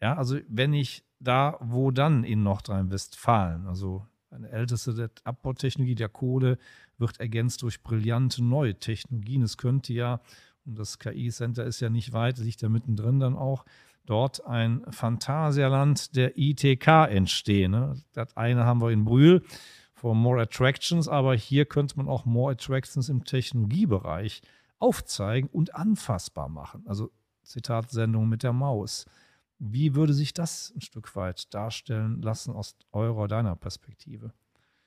Ja, 0.00 0.16
also 0.16 0.38
wenn 0.48 0.74
ich 0.74 1.04
da, 1.20 1.56
wo 1.60 1.92
dann 1.92 2.24
in 2.24 2.42
Nordrhein-Westfalen, 2.42 3.66
also 3.66 4.06
eine 4.32 4.50
älteste 4.50 5.10
Abbautechnologie 5.24 5.94
der 5.94 6.08
Kohle 6.08 6.58
wird 6.98 7.20
ergänzt 7.20 7.62
durch 7.62 7.82
brillante 7.82 8.42
neue 8.42 8.74
Technologien. 8.74 9.42
Es 9.42 9.56
könnte 9.56 9.92
ja, 9.92 10.20
und 10.64 10.78
das 10.78 10.98
KI-Center 10.98 11.64
ist 11.64 11.80
ja 11.80 11.90
nicht 11.90 12.12
weit, 12.12 12.38
liegt 12.38 12.62
ja 12.62 12.68
mittendrin 12.68 13.20
dann 13.20 13.36
auch, 13.36 13.64
dort 14.06 14.44
ein 14.44 14.82
Phantasialand 14.90 16.16
der 16.16 16.36
ITK 16.36 16.86
entstehen. 17.08 17.70
Ne? 17.72 18.02
Das 18.12 18.36
eine 18.36 18.64
haben 18.64 18.80
wir 18.80 18.90
in 18.90 19.04
Brühl 19.04 19.42
for 19.94 20.14
More 20.14 20.42
Attractions, 20.42 21.08
aber 21.08 21.34
hier 21.34 21.64
könnte 21.64 21.96
man 21.96 22.08
auch 22.08 22.24
More 22.24 22.52
Attractions 22.52 23.08
im 23.08 23.24
Technologiebereich 23.24 24.42
aufzeigen 24.78 25.48
und 25.52 25.76
anfassbar 25.76 26.48
machen. 26.48 26.84
Also 26.86 27.12
Zitat 27.44 27.90
Sendung 27.90 28.28
mit 28.28 28.42
der 28.42 28.52
Maus. 28.52 29.06
Wie 29.64 29.94
würde 29.94 30.12
sich 30.12 30.34
das 30.34 30.72
ein 30.74 30.80
Stück 30.80 31.14
weit 31.14 31.54
darstellen 31.54 32.20
lassen 32.20 32.52
aus 32.52 32.74
eurer, 32.90 33.28
deiner 33.28 33.54
Perspektive? 33.54 34.32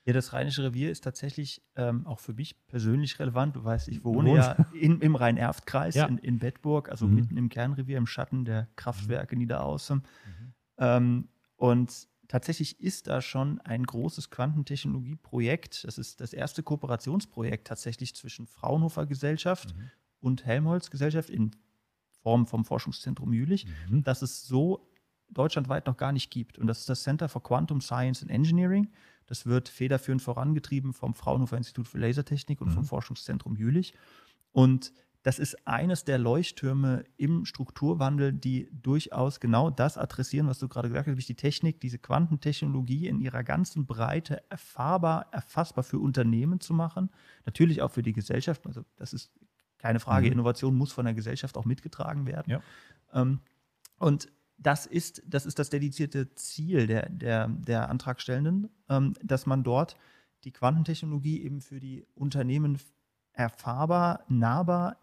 Ja, 0.04 0.12
das 0.12 0.34
Rheinische 0.34 0.64
Revier 0.64 0.90
ist 0.90 1.02
tatsächlich 1.02 1.62
ähm, 1.76 2.06
auch 2.06 2.20
für 2.20 2.34
mich 2.34 2.66
persönlich 2.66 3.18
relevant. 3.18 3.56
Du 3.56 3.64
weißt, 3.64 3.88
ich 3.88 4.04
wohne 4.04 4.34
ja 4.34 4.52
in, 4.78 5.00
im 5.00 5.16
Rhein-Erft-Kreis 5.16 5.94
ja. 5.94 6.04
in, 6.04 6.18
in 6.18 6.38
Bedburg, 6.38 6.90
also 6.90 7.06
mhm. 7.06 7.14
mitten 7.14 7.36
im 7.38 7.48
Kernrevier, 7.48 7.96
im 7.96 8.06
Schatten 8.06 8.44
der 8.44 8.68
Kraftwerke 8.76 9.34
mhm. 9.34 9.40
Niederaußen. 9.40 9.96
Mhm. 9.96 10.54
Ähm, 10.76 11.28
und 11.56 12.06
tatsächlich 12.28 12.78
ist 12.78 13.06
da 13.06 13.22
schon 13.22 13.62
ein 13.62 13.82
großes 13.82 14.28
Quantentechnologieprojekt. 14.28 15.84
Das 15.84 15.96
ist 15.96 16.20
das 16.20 16.34
erste 16.34 16.62
Kooperationsprojekt 16.62 17.66
tatsächlich 17.66 18.14
zwischen 18.14 18.46
Fraunhofer 18.46 19.06
Gesellschaft 19.06 19.74
mhm. 19.74 19.90
und 20.20 20.44
Helmholtz 20.44 20.90
Gesellschaft 20.90 21.30
in 21.30 21.52
Form 22.26 22.48
vom 22.48 22.64
Forschungszentrum 22.64 23.32
Jülich, 23.32 23.68
mhm. 23.88 24.02
das 24.02 24.20
es 24.20 24.48
so 24.48 24.90
deutschlandweit 25.30 25.86
noch 25.86 25.96
gar 25.96 26.10
nicht 26.10 26.28
gibt. 26.28 26.58
Und 26.58 26.66
das 26.66 26.80
ist 26.80 26.88
das 26.88 27.04
Center 27.04 27.28
for 27.28 27.40
Quantum 27.40 27.80
Science 27.80 28.20
and 28.20 28.32
Engineering. 28.32 28.88
Das 29.28 29.46
wird 29.46 29.68
federführend 29.68 30.22
vorangetrieben 30.22 30.92
vom 30.92 31.14
Fraunhofer 31.14 31.56
Institut 31.56 31.86
für 31.86 31.98
Lasertechnik 31.98 32.60
und 32.60 32.70
mhm. 32.70 32.72
vom 32.72 32.84
Forschungszentrum 32.84 33.54
Jülich. 33.54 33.94
Und 34.50 34.92
das 35.22 35.38
ist 35.38 35.68
eines 35.68 36.04
der 36.04 36.18
Leuchttürme 36.18 37.04
im 37.16 37.44
Strukturwandel, 37.44 38.32
die 38.32 38.70
durchaus 38.72 39.38
genau 39.38 39.70
das 39.70 39.96
adressieren, 39.96 40.48
was 40.48 40.58
du 40.58 40.66
gerade 40.66 40.88
gesagt 40.88 41.06
hast, 41.06 41.12
nämlich 41.12 41.26
die 41.26 41.36
Technik, 41.36 41.80
diese 41.80 41.98
Quantentechnologie 41.98 43.06
in 43.06 43.20
ihrer 43.20 43.44
ganzen 43.44 43.86
Breite 43.86 44.42
erfahrbar, 44.50 45.26
erfassbar 45.30 45.84
für 45.84 46.00
Unternehmen 46.00 46.58
zu 46.58 46.74
machen. 46.74 47.10
Natürlich 47.44 47.82
auch 47.82 47.92
für 47.92 48.02
die 48.02 48.12
Gesellschaft. 48.12 48.66
Also 48.66 48.84
das 48.96 49.12
ist 49.12 49.30
keine 49.78 50.00
Frage, 50.00 50.26
mhm. 50.26 50.32
Innovation 50.32 50.74
muss 50.74 50.92
von 50.92 51.04
der 51.04 51.14
Gesellschaft 51.14 51.56
auch 51.56 51.64
mitgetragen 51.64 52.26
werden. 52.26 52.50
Ja. 52.50 52.60
Ähm, 53.12 53.40
und 53.98 54.28
das 54.58 54.86
ist, 54.86 55.22
das 55.26 55.44
ist 55.46 55.58
das 55.58 55.70
dedizierte 55.70 56.32
Ziel 56.34 56.86
der, 56.86 57.08
der, 57.10 57.48
der 57.48 57.90
Antragstellenden, 57.90 58.70
ähm, 58.88 59.14
dass 59.22 59.46
man 59.46 59.64
dort 59.64 59.96
die 60.44 60.52
Quantentechnologie 60.52 61.42
eben 61.42 61.60
für 61.60 61.80
die 61.80 62.06
Unternehmen 62.14 62.78
erfahrbar, 63.32 64.24
nahbar, 64.28 64.98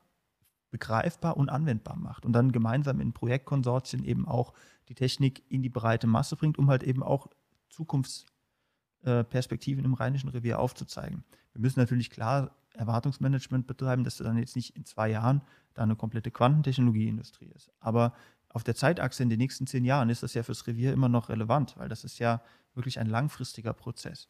begreifbar 0.71 1.35
und 1.37 1.49
anwendbar 1.49 1.97
macht 1.97 2.25
und 2.25 2.33
dann 2.33 2.51
gemeinsam 2.51 2.99
in 2.99 3.13
Projektkonsortien 3.13 4.03
eben 4.03 4.27
auch 4.27 4.53
die 4.89 4.95
Technik 4.95 5.43
in 5.49 5.61
die 5.61 5.69
breite 5.69 6.07
Masse 6.07 6.35
bringt, 6.35 6.57
um 6.57 6.67
halt 6.67 6.81
eben 6.81 7.03
auch 7.03 7.27
Zukunftsperspektiven 7.69 9.85
im 9.85 9.93
Rheinischen 9.93 10.29
Revier 10.29 10.57
aufzuzeigen. 10.59 11.23
Wir 11.53 11.61
müssen 11.61 11.79
natürlich 11.79 12.09
klar 12.09 12.55
Erwartungsmanagement 12.73 13.67
betreiben, 13.67 14.03
dass 14.03 14.17
dann 14.17 14.37
jetzt 14.37 14.55
nicht 14.55 14.75
in 14.75 14.85
zwei 14.85 15.09
Jahren 15.09 15.41
da 15.73 15.83
eine 15.83 15.95
komplette 15.95 16.31
Quantentechnologieindustrie 16.31 17.51
ist. 17.53 17.71
Aber 17.79 18.13
auf 18.49 18.63
der 18.63 18.75
Zeitachse 18.75 19.23
in 19.23 19.29
den 19.29 19.39
nächsten 19.39 19.67
zehn 19.67 19.85
Jahren 19.85 20.09
ist 20.09 20.23
das 20.23 20.33
ja 20.33 20.43
fürs 20.43 20.67
Revier 20.67 20.93
immer 20.93 21.09
noch 21.09 21.29
relevant, 21.29 21.75
weil 21.77 21.89
das 21.89 22.03
ist 22.03 22.19
ja 22.19 22.41
wirklich 22.75 22.99
ein 22.99 23.07
langfristiger 23.07 23.73
Prozess. 23.73 24.27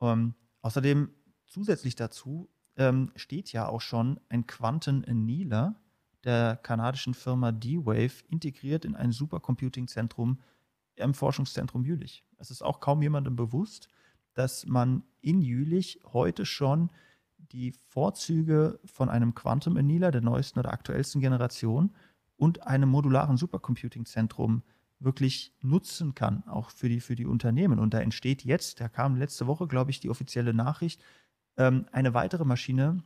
Ähm, 0.00 0.34
außerdem 0.62 1.10
zusätzlich 1.46 1.94
dazu 1.94 2.48
ähm, 2.76 3.12
steht 3.16 3.52
ja 3.52 3.68
auch 3.68 3.80
schon 3.80 4.20
ein 4.28 4.46
Quanten-Annealer 4.46 5.76
der 6.24 6.56
kanadischen 6.56 7.14
Firma 7.14 7.52
D-Wave 7.52 8.24
integriert 8.28 8.84
in 8.84 8.96
ein 8.96 9.12
Supercomputing-Zentrum 9.12 10.40
im 10.96 11.14
Forschungszentrum 11.14 11.84
Jülich. 11.84 12.24
Es 12.38 12.50
ist 12.50 12.62
auch 12.62 12.80
kaum 12.80 13.02
jemandem 13.02 13.36
bewusst, 13.36 13.88
dass 14.34 14.66
man 14.66 15.04
in 15.20 15.42
Jülich 15.42 16.00
heute 16.12 16.44
schon 16.44 16.90
die 17.52 17.72
Vorzüge 17.88 18.80
von 18.84 19.08
einem 19.08 19.34
Quantum 19.34 19.76
Annealer 19.76 20.10
der 20.10 20.20
neuesten 20.20 20.58
oder 20.58 20.72
aktuellsten 20.72 21.20
Generation 21.20 21.94
und 22.36 22.66
einem 22.66 22.88
modularen 22.88 23.36
Supercomputing-Zentrum 23.36 24.62
wirklich 25.00 25.54
nutzen 25.60 26.14
kann, 26.14 26.44
auch 26.48 26.70
für 26.70 26.88
die, 26.88 27.00
für 27.00 27.14
die 27.14 27.26
Unternehmen. 27.26 27.78
Und 27.78 27.94
da 27.94 28.00
entsteht 28.00 28.44
jetzt, 28.44 28.80
da 28.80 28.88
kam 28.88 29.16
letzte 29.16 29.46
Woche, 29.46 29.66
glaube 29.66 29.90
ich, 29.90 30.00
die 30.00 30.10
offizielle 30.10 30.54
Nachricht, 30.54 31.00
ähm, 31.56 31.86
eine 31.92 32.14
weitere 32.14 32.44
Maschine, 32.44 33.02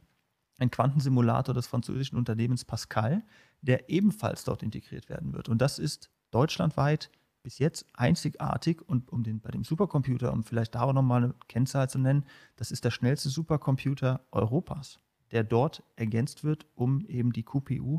ein 0.58 0.70
Quantensimulator 0.70 1.54
des 1.54 1.66
französischen 1.66 2.16
Unternehmens 2.16 2.64
Pascal, 2.64 3.22
der 3.61 3.88
ebenfalls 3.90 4.44
dort 4.44 4.62
integriert 4.62 5.08
werden 5.08 5.32
wird. 5.32 5.49
Und 5.49 5.61
das 5.61 5.78
ist 5.78 6.11
deutschlandweit 6.30 7.11
bis 7.42 7.58
jetzt 7.58 7.87
einzigartig 7.94 8.82
und 8.87 9.11
um 9.11 9.22
den, 9.22 9.40
bei 9.40 9.50
dem 9.50 9.64
Supercomputer, 9.64 10.32
um 10.32 10.44
vielleicht 10.44 10.75
da 10.75 10.82
auch 10.82 10.92
nochmal 10.92 11.25
eine 11.25 11.34
Kennzahl 11.49 11.88
zu 11.88 11.99
nennen, 11.99 12.25
das 12.56 12.70
ist 12.70 12.84
der 12.84 12.90
schnellste 12.90 13.28
Supercomputer 13.28 14.20
Europas, 14.30 15.00
der 15.30 15.44
dort 15.44 15.82
ergänzt 15.96 16.44
wird 16.44 16.66
um 16.75 17.04
eben 17.06 17.32
die 17.32 17.42
QPU 17.42 17.99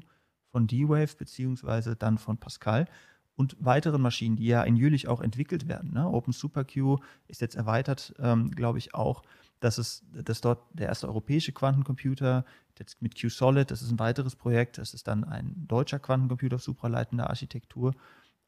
von 0.51 0.67
D-Wave 0.67 1.15
beziehungsweise 1.17 1.95
dann 1.95 2.17
von 2.17 2.37
Pascal 2.37 2.87
und 3.35 3.57
weiteren 3.59 4.01
Maschinen, 4.01 4.35
die 4.35 4.45
ja 4.45 4.63
in 4.63 4.75
Jülich 4.75 5.07
auch 5.07 5.21
entwickelt 5.21 5.67
werden. 5.67 5.93
Ne? 5.93 6.07
Open 6.07 6.33
SuperQ 6.33 6.99
ist 7.27 7.41
jetzt 7.41 7.55
erweitert, 7.55 8.13
ähm, 8.19 8.51
glaube 8.51 8.77
ich, 8.77 8.93
auch, 8.93 9.23
dass 9.59 9.77
es, 9.77 10.03
dass 10.11 10.41
dort 10.41 10.61
der 10.73 10.87
erste 10.87 11.07
europäische 11.07 11.51
Quantencomputer 11.51 12.45
jetzt 12.77 13.01
mit 13.01 13.15
QSolid, 13.15 13.71
das 13.71 13.81
ist 13.81 13.91
ein 13.91 13.99
weiteres 13.99 14.35
Projekt, 14.35 14.77
das 14.77 14.93
ist 14.93 15.07
dann 15.07 15.23
ein 15.23 15.67
deutscher 15.67 15.99
Quantencomputer 15.99 16.57
auf 16.57 16.63
supraleitender 16.63 17.29
Architektur. 17.29 17.93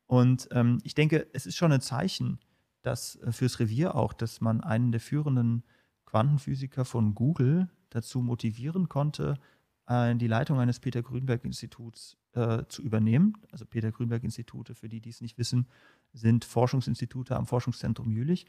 Und 0.08 0.48
ähm, 0.52 0.80
ich 0.84 0.94
denke, 0.94 1.28
es 1.34 1.46
ist 1.46 1.56
schon 1.56 1.72
ein 1.72 1.82
Zeichen, 1.82 2.40
dass 2.82 3.16
äh, 3.18 3.32
fürs 3.32 3.60
Revier 3.60 3.96
auch, 3.96 4.14
dass 4.14 4.42
man 4.42 4.62
einen 4.62 4.92
der 4.92 5.02
führenden 5.02 5.64
Quantenphysiker 6.06 6.86
von 6.86 7.16
Google 7.16 7.70
dazu 7.90 8.22
motivieren 8.22 8.88
konnte, 8.90 9.40
äh, 9.88 10.16
die 10.16 10.28
Leitung 10.28 10.60
eines 10.60 10.80
Peter 10.80 11.02
Grünberg-Instituts 11.02 12.18
äh, 12.34 12.64
zu 12.68 12.82
übernehmen. 12.82 13.34
Also 13.52 13.66
Peter 13.66 13.92
Grünberg-Institute, 13.92 14.76
für 14.76 14.90
die, 14.90 15.02
die 15.02 15.10
es 15.10 15.22
nicht 15.22 15.38
wissen, 15.38 15.68
sind 16.14 16.46
Forschungsinstitute 16.46 17.36
am 17.36 17.48
Forschungszentrum 17.48 18.12
Jülich. 18.12 18.46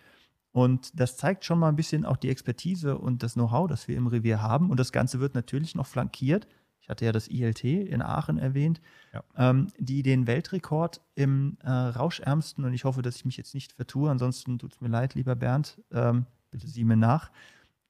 Und 0.53 0.99
das 0.99 1.17
zeigt 1.17 1.45
schon 1.45 1.59
mal 1.59 1.69
ein 1.69 1.77
bisschen 1.77 2.05
auch 2.05 2.17
die 2.17 2.31
Expertise 2.31 2.97
und 2.97 3.23
das 3.23 3.35
Know-how, 3.35 3.69
das 3.69 3.89
wir 3.89 3.97
im 3.97 4.07
Revier 4.07 4.41
haben. 4.41 4.71
Und 4.71 4.81
das 4.81 4.93
Ganze 4.93 5.21
wird 5.21 5.35
natürlich 5.35 5.75
noch 5.75 5.87
flankiert. 5.87 6.47
Ich 6.87 6.89
hatte 6.89 7.05
ja 7.05 7.11
das 7.11 7.27
ILT 7.27 7.65
in 7.65 8.01
Aachen 8.01 8.39
erwähnt, 8.39 8.81
ja. 9.13 9.25
ähm, 9.37 9.67
die 9.77 10.05
den 10.05 10.29
Weltrekord 10.29 11.01
im 11.17 11.59
äh, 11.65 11.69
rauschärmsten, 11.69 12.65
und 12.65 12.75
ich 12.75 12.85
hoffe, 12.85 13.03
dass 13.03 13.17
ich 13.17 13.25
mich 13.25 13.37
jetzt 13.37 13.55
nicht 13.55 13.73
vertue, 13.73 14.09
ansonsten 14.09 14.61
tut 14.61 14.75
es 14.75 14.81
mir 14.81 14.87
leid, 14.87 15.17
lieber 15.17 15.35
Bernd, 15.35 15.83
ähm, 15.91 16.27
bitte 16.53 16.69
sieh 16.69 16.85
mir 16.85 16.97
nach, 16.97 17.33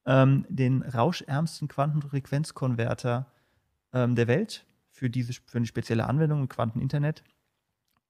ähm, 0.07 0.47
den 0.49 0.81
rauschärmsten 0.81 1.69
Quantenfrequenzkonverter 1.69 3.27
ähm, 3.93 4.15
der 4.15 4.29
Welt 4.29 4.65
für, 4.89 5.11
diese, 5.11 5.35
für 5.35 5.59
eine 5.59 5.67
spezielle 5.67 6.07
Anwendung 6.07 6.41
im 6.41 6.49
Quanteninternet 6.49 7.23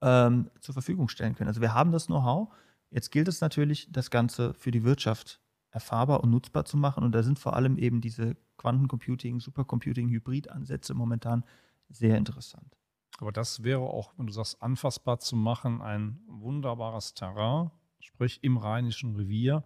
ähm, 0.03 0.53
zur 0.61 0.73
Verfügung 0.73 1.09
stellen 1.09 1.35
können. 1.35 1.49
Also 1.49 1.61
wir 1.61 1.75
haben 1.75 1.91
das 1.91 2.07
Know-how. 2.07 2.55
Jetzt 2.91 3.11
gilt 3.11 3.27
es 3.27 3.41
natürlich, 3.41 3.89
das 3.91 4.11
Ganze 4.11 4.55
für 4.55 4.71
die 4.71 4.85
Wirtschaft 4.85 5.41
erfahrbar 5.77 6.25
und 6.25 6.31
nutzbar 6.31 6.65
zu 6.65 6.79
machen. 6.79 7.05
Und 7.05 7.13
da 7.13 7.23
sind 7.23 7.39
vor 7.39 7.55
allem 7.55 7.77
eben 7.77 8.01
diese 8.01 8.35
Quantencomputing, 8.57 9.41
Supercomputing, 9.41 10.09
Hybrid-Ansätze 10.09 10.95
momentan 10.95 11.45
sehr 11.91 12.17
interessant. 12.17 12.79
Aber 13.19 13.31
das 13.31 13.63
wäre 13.63 13.81
auch, 13.81 14.15
wenn 14.17 14.27
du 14.27 14.33
sagst, 14.33 14.63
anfassbar 14.63 15.19
zu 15.19 15.37
machen, 15.37 15.83
ein 15.83 16.19
wunderbares 16.29 17.13
Terrain, 17.13 17.71
sprich 18.01 18.39
im 18.43 18.57
Rheinischen 18.57 19.17
Revier, 19.17 19.65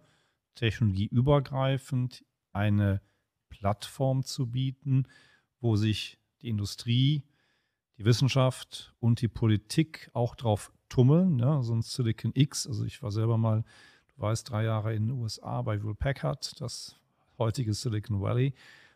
technologieübergreifend 0.55 2.25
eine 2.51 3.01
Plattform 3.47 4.23
zu 4.23 4.51
bieten, 4.51 5.07
wo 5.61 5.77
sich 5.77 6.19
die 6.41 6.49
Industrie, 6.49 7.23
die 7.97 8.03
Wissenschaft 8.03 8.93
und 8.99 9.21
die 9.21 9.29
Politik 9.29 10.11
auch 10.13 10.35
drauf 10.35 10.73
tummeln. 10.89 11.39
Ja, 11.39 11.63
so 11.63 11.73
ein 11.73 11.81
Silicon 11.81 12.33
X, 12.35 12.67
also 12.67 12.83
ich 12.83 13.01
war 13.01 13.11
selber 13.11 13.37
mal, 13.37 13.63
du 14.15 14.21
weißt, 14.21 14.49
drei 14.49 14.63
Jahre 14.63 14.93
in 14.95 15.07
den 15.07 15.17
USA 15.17 15.61
bei 15.61 15.81
Will 15.83 15.95
Packard, 15.95 16.59
das 16.59 16.95
heutige 17.37 17.73
Silicon 17.73 18.21
Valley. 18.21 18.53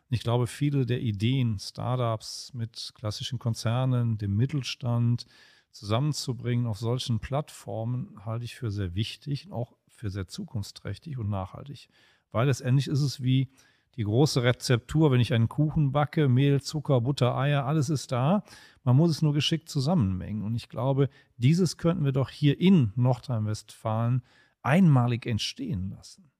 Ich 0.08 0.20
glaube, 0.20 0.46
viele 0.46 0.86
der 0.86 1.00
Ideen, 1.00 1.58
Startups 1.58 2.54
mit 2.54 2.92
klassischen 2.94 3.38
Konzernen, 3.38 4.18
dem 4.18 4.36
Mittelstand 4.36 5.26
zusammenzubringen 5.72 6.66
auf 6.66 6.78
solchen 6.78 7.18
Plattformen, 7.18 8.24
halte 8.24 8.44
ich 8.44 8.54
für 8.54 8.70
sehr 8.70 8.94
wichtig 8.94 9.46
und 9.46 9.52
auch 9.52 9.72
für 9.88 10.10
sehr 10.10 10.28
zukunftsträchtig 10.28 11.18
und 11.18 11.28
nachhaltig. 11.28 11.88
Weil 12.30 12.46
letztendlich 12.46 12.86
ist 12.86 13.00
es 13.00 13.22
wie 13.22 13.48
die 13.96 14.04
große 14.04 14.42
Rezeptur, 14.42 15.10
wenn 15.10 15.20
ich 15.20 15.32
einen 15.32 15.48
Kuchen 15.48 15.90
backe, 15.90 16.28
Mehl, 16.28 16.60
Zucker, 16.60 17.00
Butter, 17.00 17.36
Eier, 17.36 17.64
alles 17.64 17.88
ist 17.88 18.12
da. 18.12 18.44
Man 18.84 18.94
muss 18.94 19.10
es 19.10 19.22
nur 19.22 19.32
geschickt 19.32 19.68
zusammenmengen. 19.70 20.42
Und 20.42 20.54
ich 20.54 20.68
glaube, 20.68 21.08
dieses 21.38 21.78
könnten 21.78 22.04
wir 22.04 22.12
doch 22.12 22.28
hier 22.28 22.60
in 22.60 22.92
Nordrhein-Westfalen 22.94 24.22
einmalig 24.66 25.26
entstehen 25.26 25.90
lassen. 25.90 26.30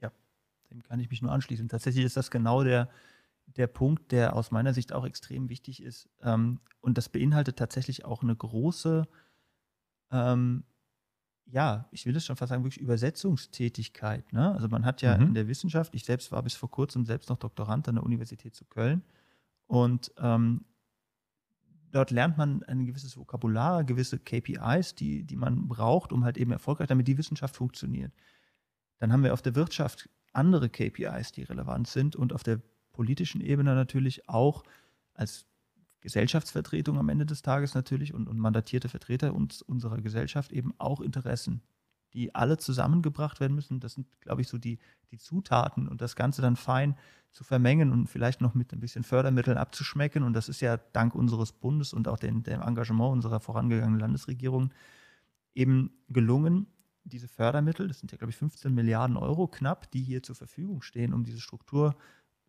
Ja, 0.00 0.12
dem 0.70 0.82
kann 0.82 1.00
ich 1.00 1.10
mich 1.10 1.22
nur 1.22 1.32
anschließen. 1.32 1.68
Tatsächlich 1.68 2.04
ist 2.04 2.16
das 2.16 2.30
genau 2.30 2.64
der, 2.64 2.90
der 3.46 3.66
Punkt, 3.66 4.12
der 4.12 4.36
aus 4.36 4.50
meiner 4.50 4.74
Sicht 4.74 4.92
auch 4.92 5.06
extrem 5.06 5.48
wichtig 5.48 5.82
ist. 5.82 6.08
Ähm, 6.22 6.60
und 6.80 6.98
das 6.98 7.08
beinhaltet 7.08 7.56
tatsächlich 7.56 8.04
auch 8.04 8.22
eine 8.22 8.36
große 8.36 9.06
ähm, 10.10 10.64
ja, 11.52 11.88
ich 11.90 12.06
will 12.06 12.16
es 12.16 12.24
schon 12.24 12.36
fast 12.36 12.50
sagen, 12.50 12.64
wirklich 12.64 12.82
Übersetzungstätigkeit. 12.82 14.32
Ne? 14.32 14.52
Also 14.52 14.68
man 14.68 14.84
hat 14.84 15.02
ja 15.02 15.16
mhm. 15.16 15.28
in 15.28 15.34
der 15.34 15.48
Wissenschaft, 15.48 15.94
ich 15.94 16.04
selbst 16.04 16.32
war 16.32 16.42
bis 16.42 16.54
vor 16.54 16.70
kurzem 16.70 17.04
selbst 17.04 17.28
noch 17.28 17.38
Doktorand 17.38 17.88
an 17.88 17.96
der 17.96 18.04
Universität 18.04 18.54
zu 18.54 18.64
Köln 18.64 19.02
und 19.66 20.12
ähm, 20.18 20.64
dort 21.92 22.10
lernt 22.10 22.38
man 22.38 22.62
ein 22.64 22.86
gewisses 22.86 23.16
Vokabular, 23.16 23.84
gewisse 23.84 24.18
KPIs, 24.18 24.94
die, 24.94 25.24
die 25.24 25.36
man 25.36 25.68
braucht, 25.68 26.12
um 26.12 26.24
halt 26.24 26.38
eben 26.38 26.52
erfolgreich, 26.52 26.88
damit 26.88 27.08
die 27.08 27.18
Wissenschaft 27.18 27.56
funktioniert. 27.56 28.12
Dann 28.98 29.12
haben 29.12 29.22
wir 29.22 29.32
auf 29.32 29.42
der 29.42 29.54
Wirtschaft 29.54 30.08
andere 30.32 30.68
KPIs, 30.68 31.32
die 31.32 31.42
relevant 31.42 31.88
sind 31.88 32.16
und 32.16 32.32
auf 32.32 32.42
der 32.42 32.60
politischen 32.92 33.40
Ebene 33.40 33.74
natürlich 33.74 34.28
auch 34.28 34.62
als 35.14 35.46
Gesellschaftsvertretung 36.00 36.98
am 36.98 37.08
Ende 37.08 37.26
des 37.26 37.42
Tages 37.42 37.74
natürlich 37.74 38.14
und, 38.14 38.28
und 38.28 38.38
mandatierte 38.38 38.88
Vertreter 38.88 39.34
uns, 39.34 39.62
unserer 39.62 40.00
Gesellschaft 40.00 40.52
eben 40.52 40.74
auch 40.78 41.00
Interessen, 41.00 41.62
die 42.14 42.34
alle 42.34 42.56
zusammengebracht 42.58 43.40
werden 43.40 43.54
müssen. 43.54 43.80
Das 43.80 43.94
sind, 43.94 44.06
glaube 44.20 44.42
ich, 44.42 44.48
so 44.48 44.58
die, 44.58 44.78
die 45.10 45.18
Zutaten 45.18 45.88
und 45.88 46.00
das 46.00 46.16
Ganze 46.16 46.42
dann 46.42 46.56
fein 46.56 46.96
zu 47.32 47.44
vermengen 47.44 47.92
und 47.92 48.08
vielleicht 48.08 48.40
noch 48.40 48.54
mit 48.54 48.72
ein 48.72 48.80
bisschen 48.80 49.04
Fördermitteln 49.04 49.56
abzuschmecken. 49.56 50.22
Und 50.22 50.32
das 50.32 50.48
ist 50.48 50.60
ja 50.60 50.76
dank 50.76 51.14
unseres 51.14 51.52
Bundes 51.52 51.92
und 51.92 52.08
auch 52.08 52.18
den, 52.18 52.42
dem 52.42 52.60
Engagement 52.60 53.12
unserer 53.12 53.40
vorangegangenen 53.40 54.00
Landesregierung 54.00 54.72
eben 55.54 55.90
gelungen, 56.08 56.66
diese 57.04 57.28
Fördermittel, 57.28 57.88
das 57.88 57.98
sind 57.98 58.12
ja, 58.12 58.18
glaube 58.18 58.30
ich, 58.30 58.36
15 58.36 58.74
Milliarden 58.74 59.16
Euro 59.16 59.46
knapp, 59.48 59.90
die 59.90 60.02
hier 60.02 60.22
zur 60.22 60.36
Verfügung 60.36 60.82
stehen, 60.82 61.12
um 61.12 61.24
diese 61.24 61.40
Struktur 61.40 61.96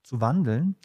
zu 0.04 0.22
wandeln, 0.22 0.76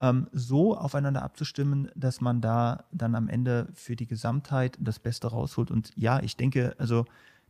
ähm, 0.00 0.28
so 0.32 0.76
aufeinander 0.76 1.22
abzustimmen, 1.22 1.90
dass 1.94 2.20
man 2.20 2.40
da 2.40 2.84
dann 2.92 3.14
am 3.14 3.28
Ende 3.28 3.68
für 3.74 3.96
die 3.96 4.06
Gesamtheit 4.06 4.78
das 4.80 4.98
Beste 4.98 5.28
rausholt. 5.28 5.70
Und 5.70 5.92
ja, 5.96 6.20
ich 6.20 6.36
denke, 6.36 6.74
also 6.78 7.04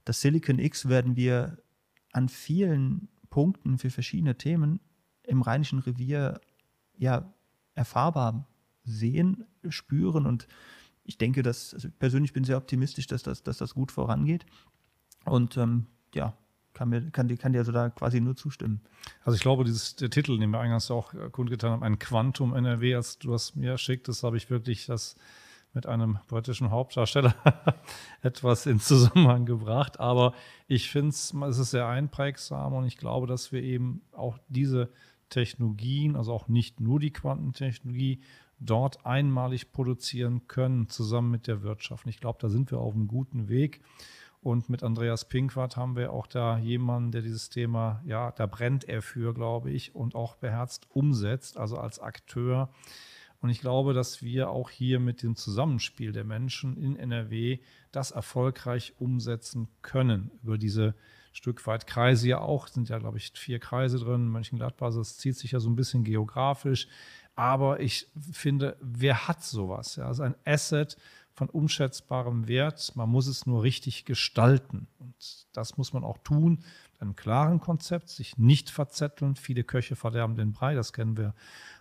das 0.05 0.21
Silicon 0.21 0.59
X 0.59 0.89
werden 0.89 1.17
wir 1.17 1.59
an 2.13 2.29
vielen 2.29 3.09
Punkten 3.29 3.79
für 3.79 3.91
verschiedene 3.91 4.37
Themen 4.37 4.81
im 5.23 5.43
Rheinischen 5.43 5.79
Revier 5.79 6.41
ja 6.97 7.33
erfahrbar 7.75 8.49
sehen, 8.85 9.45
spüren 9.69 10.27
und 10.27 10.49
ich 11.05 11.19
denke, 11.19 11.43
dass 11.43 11.75
also 11.75 11.89
persönlich 11.99 12.33
bin 12.33 12.45
sehr 12.45 12.57
optimistisch, 12.57 13.07
dass 13.07 13.23
das, 13.23 13.43
dass 13.43 13.59
das 13.59 13.75
gut 13.75 13.91
vorangeht. 13.91 14.47
Und 15.25 15.57
ähm, 15.57 15.87
ja, 16.15 16.37
kann, 16.73 16.89
mir, 16.89 17.11
kann, 17.11 17.37
kann 17.37 17.53
dir 17.53 17.59
also 17.59 17.73
da 17.73 17.91
quasi 17.91 18.21
nur 18.21 18.37
zustimmen. 18.37 18.81
Also 19.25 19.35
ich 19.37 19.43
glaube, 19.43 19.65
dieses, 19.65 19.97
der 19.97 20.11
Titel, 20.11 20.39
den 20.39 20.51
wir 20.51 20.61
eingangs 20.61 20.91
auch 20.91 21.13
äh, 21.15 21.29
kundgetan 21.31 21.73
haben, 21.73 21.83
ein 21.83 21.99
Quantum 21.99 22.55
NRW, 22.55 22.95
als 22.95 23.19
du 23.19 23.33
das 23.33 23.57
mir 23.57 23.77
schickt, 23.79 24.09
das 24.09 24.23
habe 24.23 24.37
ich 24.37 24.51
wirklich 24.51 24.87
das 24.87 25.17
mit 25.73 25.87
einem 25.87 26.19
britischen 26.27 26.71
Hauptdarsteller 26.71 27.35
etwas 28.23 28.67
in 28.67 28.81
Zusammenhang 28.81 29.47
gebracht. 29.47 30.01
Aber 30.01 30.35
ich 30.67 30.91
finde 30.91 31.11
es, 31.11 31.35
es 31.49 31.59
ist 31.59 31.71
sehr 31.71 31.87
einprägsam 31.87 32.75
und 32.75 32.87
ich 32.87 32.97
glaube, 32.97 33.27
dass 33.27 33.53
wir 33.53 33.63
eben 33.63 34.03
auch 34.13 34.39
diese 34.49 34.91
Technologien, 35.29 36.17
also 36.17 36.33
auch 36.33 36.49
nicht 36.49 36.81
nur 36.81 36.99
die 36.99 37.13
Quantentechnologie, 37.13 38.21
dort 38.59 39.07
einmalig 39.07 39.73
produzieren 39.73 40.47
können, 40.47 40.89
zusammen 40.89 41.31
mit 41.31 41.47
der 41.47 41.63
Wirtschaft. 41.63 42.05
Und 42.05 42.11
ich 42.11 42.21
glaube, 42.21 42.39
da 42.41 42.49
sind 42.49 42.71
wir 42.71 42.79
auf 42.79 42.95
einem 42.95 43.09
guten 43.09 43.49
Weg. 43.49 43.81
Und 44.43 44.71
mit 44.71 44.83
Andreas 44.83 45.27
Pinkwart 45.27 45.77
haben 45.77 45.97
wir 45.97 46.13
auch 46.13 46.27
da 46.27 46.59
jemanden, 46.59 47.13
der 47.13 47.23
dieses 47.23 47.51
Thema, 47.51 48.03
ja, 48.07 48.33
da 48.33 48.47
brennt 48.47 48.89
er 48.89 49.03
für, 49.03 49.35
glaube 49.35 49.71
ich, 49.71 49.95
und 49.95 50.15
auch 50.15 50.37
beherzt 50.37 50.87
umsetzt, 50.91 51.59
also 51.59 51.77
als 51.77 51.99
Akteur. 51.99 52.71
Und 53.41 53.49
ich 53.49 53.61
glaube, 53.61 53.95
dass 53.95 54.23
wir 54.23 54.51
auch 54.51 54.71
hier 54.71 55.01
mit 55.01 55.23
dem 55.23 55.35
Zusammenspiel 55.35 56.13
der 56.13 56.25
Menschen 56.25 56.77
in 56.77 56.97
NRW 56.97 57.59
das 57.91 58.11
erfolgreich 58.11 58.95
umsetzen 58.99 59.69
können 59.83 60.31
über 60.43 60.59
diese 60.59 60.95
Stück 61.33 61.67
weit 61.67 61.87
Kreise 61.87 62.29
ja 62.29 62.41
auch, 62.41 62.67
sind 62.67 62.89
ja, 62.89 62.99
glaube 62.99 63.19
ich, 63.19 63.33
vier 63.35 63.59
Kreise 63.59 63.99
drin. 63.99 64.29
Mönchengladbach, 64.29 64.93
das 64.93 65.17
zieht 65.17 65.37
sich 65.37 65.53
ja 65.53 65.61
so 65.61 65.71
ein 65.71 65.77
bisschen 65.77 66.05
geografisch. 66.05 66.89
Aber 67.35 67.81
ich 67.81 68.09
finde, 68.33 68.77
wer 68.81 69.29
hat 69.29 69.43
sowas? 69.43 69.97
Ja, 69.97 70.07
also 70.07 70.23
ein 70.23 70.35
Asset 70.45 70.97
von 71.33 71.49
unschätzbarem 71.49 72.49
Wert. 72.49 72.93
Man 72.97 73.09
muss 73.09 73.27
es 73.27 73.47
nur 73.47 73.63
richtig 73.63 74.05
gestalten. 74.05 74.89
Und 74.99 75.47
das 75.53 75.79
muss 75.79 75.93
man 75.93 76.05
auch 76.05 76.19
tun 76.19 76.65
mit 76.93 77.01
einem 77.01 77.17
klaren 77.17 77.61
Konzept, 77.61 78.11
sich 78.11 78.37
nicht 78.37 78.69
verzetteln. 78.69 79.37
Viele 79.37 79.65
Köche 79.65 79.97
verderben 79.97 80.37
den 80.37 80.53
Brei, 80.53 80.75
das 80.75 80.93
kennen 80.93 81.17
wir 81.17 81.35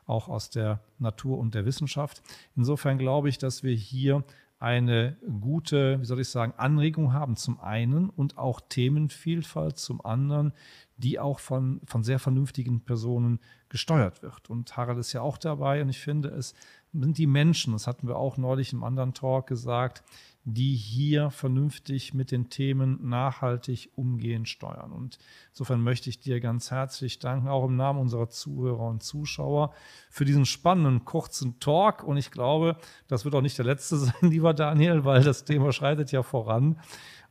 auch 0.09 0.27
aus 0.27 0.49
der 0.49 0.81
Natur 0.97 1.37
und 1.37 1.55
der 1.55 1.65
Wissenschaft. 1.65 2.21
Insofern 2.55 2.97
glaube 2.97 3.29
ich, 3.29 3.37
dass 3.37 3.63
wir 3.63 3.73
hier 3.73 4.23
eine 4.59 5.15
gute, 5.39 6.01
wie 6.01 6.05
soll 6.05 6.19
ich 6.19 6.27
sagen, 6.27 6.53
Anregung 6.57 7.13
haben 7.13 7.37
zum 7.37 7.61
einen 7.61 8.09
und 8.09 8.37
auch 8.37 8.59
Themenvielfalt 8.59 9.77
zum 9.77 10.03
anderen, 10.03 10.51
die 10.97 11.17
auch 11.17 11.39
von, 11.39 11.79
von 11.85 12.03
sehr 12.03 12.19
vernünftigen 12.19 12.81
Personen 12.81 13.39
gesteuert 13.69 14.21
wird. 14.21 14.49
Und 14.49 14.75
Harald 14.75 14.99
ist 14.99 15.13
ja 15.13 15.21
auch 15.21 15.37
dabei 15.37 15.81
und 15.81 15.87
ich 15.87 15.99
finde, 15.99 16.29
es 16.29 16.53
sind 16.91 17.17
die 17.17 17.27
Menschen, 17.27 17.71
das 17.71 17.87
hatten 17.87 18.07
wir 18.07 18.17
auch 18.17 18.35
neulich 18.35 18.73
im 18.73 18.83
anderen 18.83 19.13
Talk 19.13 19.47
gesagt, 19.47 20.03
die 20.53 20.75
hier 20.75 21.31
vernünftig 21.31 22.13
mit 22.13 22.31
den 22.31 22.49
Themen 22.49 23.07
nachhaltig 23.07 23.91
umgehen, 23.95 24.45
steuern. 24.45 24.91
Und 24.91 25.17
insofern 25.51 25.81
möchte 25.81 26.09
ich 26.09 26.19
dir 26.19 26.39
ganz 26.39 26.71
herzlich 26.71 27.19
danken, 27.19 27.47
auch 27.47 27.65
im 27.65 27.75
Namen 27.75 27.99
unserer 27.99 28.29
Zuhörer 28.29 28.87
und 28.87 29.03
Zuschauer, 29.03 29.73
für 30.09 30.25
diesen 30.25 30.45
spannenden, 30.45 31.05
kurzen 31.05 31.59
Talk. 31.59 32.03
Und 32.03 32.17
ich 32.17 32.31
glaube, 32.31 32.77
das 33.07 33.25
wird 33.25 33.35
auch 33.35 33.41
nicht 33.41 33.57
der 33.57 33.65
letzte 33.65 33.97
sein, 33.97 34.13
lieber 34.21 34.53
Daniel, 34.53 35.05
weil 35.05 35.23
das 35.23 35.45
Thema 35.45 35.71
schreitet 35.71 36.11
ja 36.11 36.23
voran. 36.23 36.79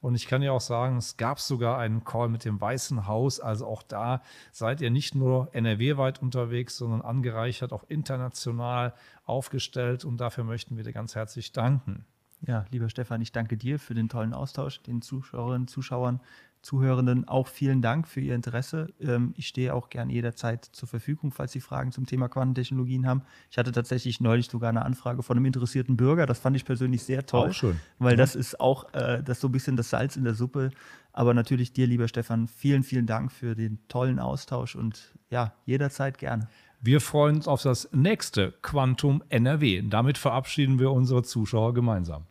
Und 0.00 0.14
ich 0.14 0.28
kann 0.28 0.42
ja 0.42 0.52
auch 0.52 0.60
sagen, 0.60 0.96
es 0.96 1.16
gab 1.16 1.40
sogar 1.40 1.78
einen 1.78 2.04
Call 2.04 2.28
mit 2.28 2.44
dem 2.44 2.60
Weißen 2.60 3.06
Haus. 3.06 3.40
Also 3.40 3.66
auch 3.66 3.82
da 3.82 4.22
seid 4.52 4.80
ihr 4.80 4.90
nicht 4.90 5.14
nur 5.14 5.48
NRW-weit 5.52 6.22
unterwegs, 6.22 6.76
sondern 6.76 7.02
angereichert 7.02 7.72
auch 7.72 7.84
international 7.88 8.94
aufgestellt. 9.24 10.04
Und 10.04 10.18
dafür 10.18 10.44
möchten 10.44 10.76
wir 10.76 10.84
dir 10.84 10.92
ganz 10.92 11.16
herzlich 11.16 11.52
danken. 11.52 12.04
Ja, 12.46 12.64
lieber 12.70 12.88
Stefan, 12.88 13.20
ich 13.20 13.32
danke 13.32 13.56
dir 13.56 13.78
für 13.78 13.94
den 13.94 14.08
tollen 14.08 14.32
Austausch, 14.32 14.80
den 14.82 15.02
Zuschauerinnen, 15.02 15.66
Zuschauern, 15.66 16.20
Zuhörenden 16.60 17.26
auch 17.28 17.46
vielen 17.46 17.82
Dank 17.82 18.08
für 18.08 18.20
Ihr 18.20 18.34
Interesse. 18.34 18.88
Ähm, 19.00 19.32
ich 19.36 19.46
stehe 19.46 19.74
auch 19.74 19.90
gern 19.90 20.10
jederzeit 20.10 20.64
zur 20.64 20.88
Verfügung, 20.88 21.30
falls 21.30 21.52
Sie 21.52 21.60
Fragen 21.60 21.92
zum 21.92 22.04
Thema 22.04 22.28
Quantentechnologien 22.28 23.06
haben. 23.06 23.22
Ich 23.50 23.58
hatte 23.58 23.70
tatsächlich 23.70 24.20
neulich 24.20 24.48
sogar 24.48 24.70
eine 24.70 24.84
Anfrage 24.84 25.22
von 25.22 25.36
einem 25.36 25.46
interessierten 25.46 25.96
Bürger. 25.96 26.26
Das 26.26 26.40
fand 26.40 26.56
ich 26.56 26.64
persönlich 26.64 27.04
sehr 27.04 27.24
toll. 27.26 27.50
Auch 27.50 27.54
schön. 27.54 27.78
Weil 27.98 28.16
das 28.16 28.34
ist 28.34 28.60
auch 28.60 28.92
äh, 28.92 29.22
das 29.22 29.40
so 29.40 29.48
ein 29.48 29.52
bisschen 29.52 29.76
das 29.76 29.90
Salz 29.90 30.16
in 30.16 30.24
der 30.24 30.34
Suppe. 30.34 30.70
Aber 31.12 31.32
natürlich 31.32 31.72
dir, 31.72 31.86
lieber 31.86 32.08
Stefan, 32.08 32.48
vielen, 32.48 32.82
vielen 32.82 33.06
Dank 33.06 33.30
für 33.32 33.54
den 33.54 33.78
tollen 33.88 34.18
Austausch 34.18 34.74
und 34.76 35.14
ja, 35.30 35.54
jederzeit 35.64 36.18
gerne. 36.18 36.48
Wir 36.80 37.00
freuen 37.00 37.36
uns 37.36 37.48
auf 37.48 37.62
das 37.62 37.88
nächste 37.92 38.52
Quantum 38.62 39.24
NRW. 39.28 39.82
Damit 39.88 40.16
verabschieden 40.16 40.78
wir 40.78 40.92
unsere 40.92 41.24
Zuschauer 41.24 41.74
gemeinsam. 41.74 42.26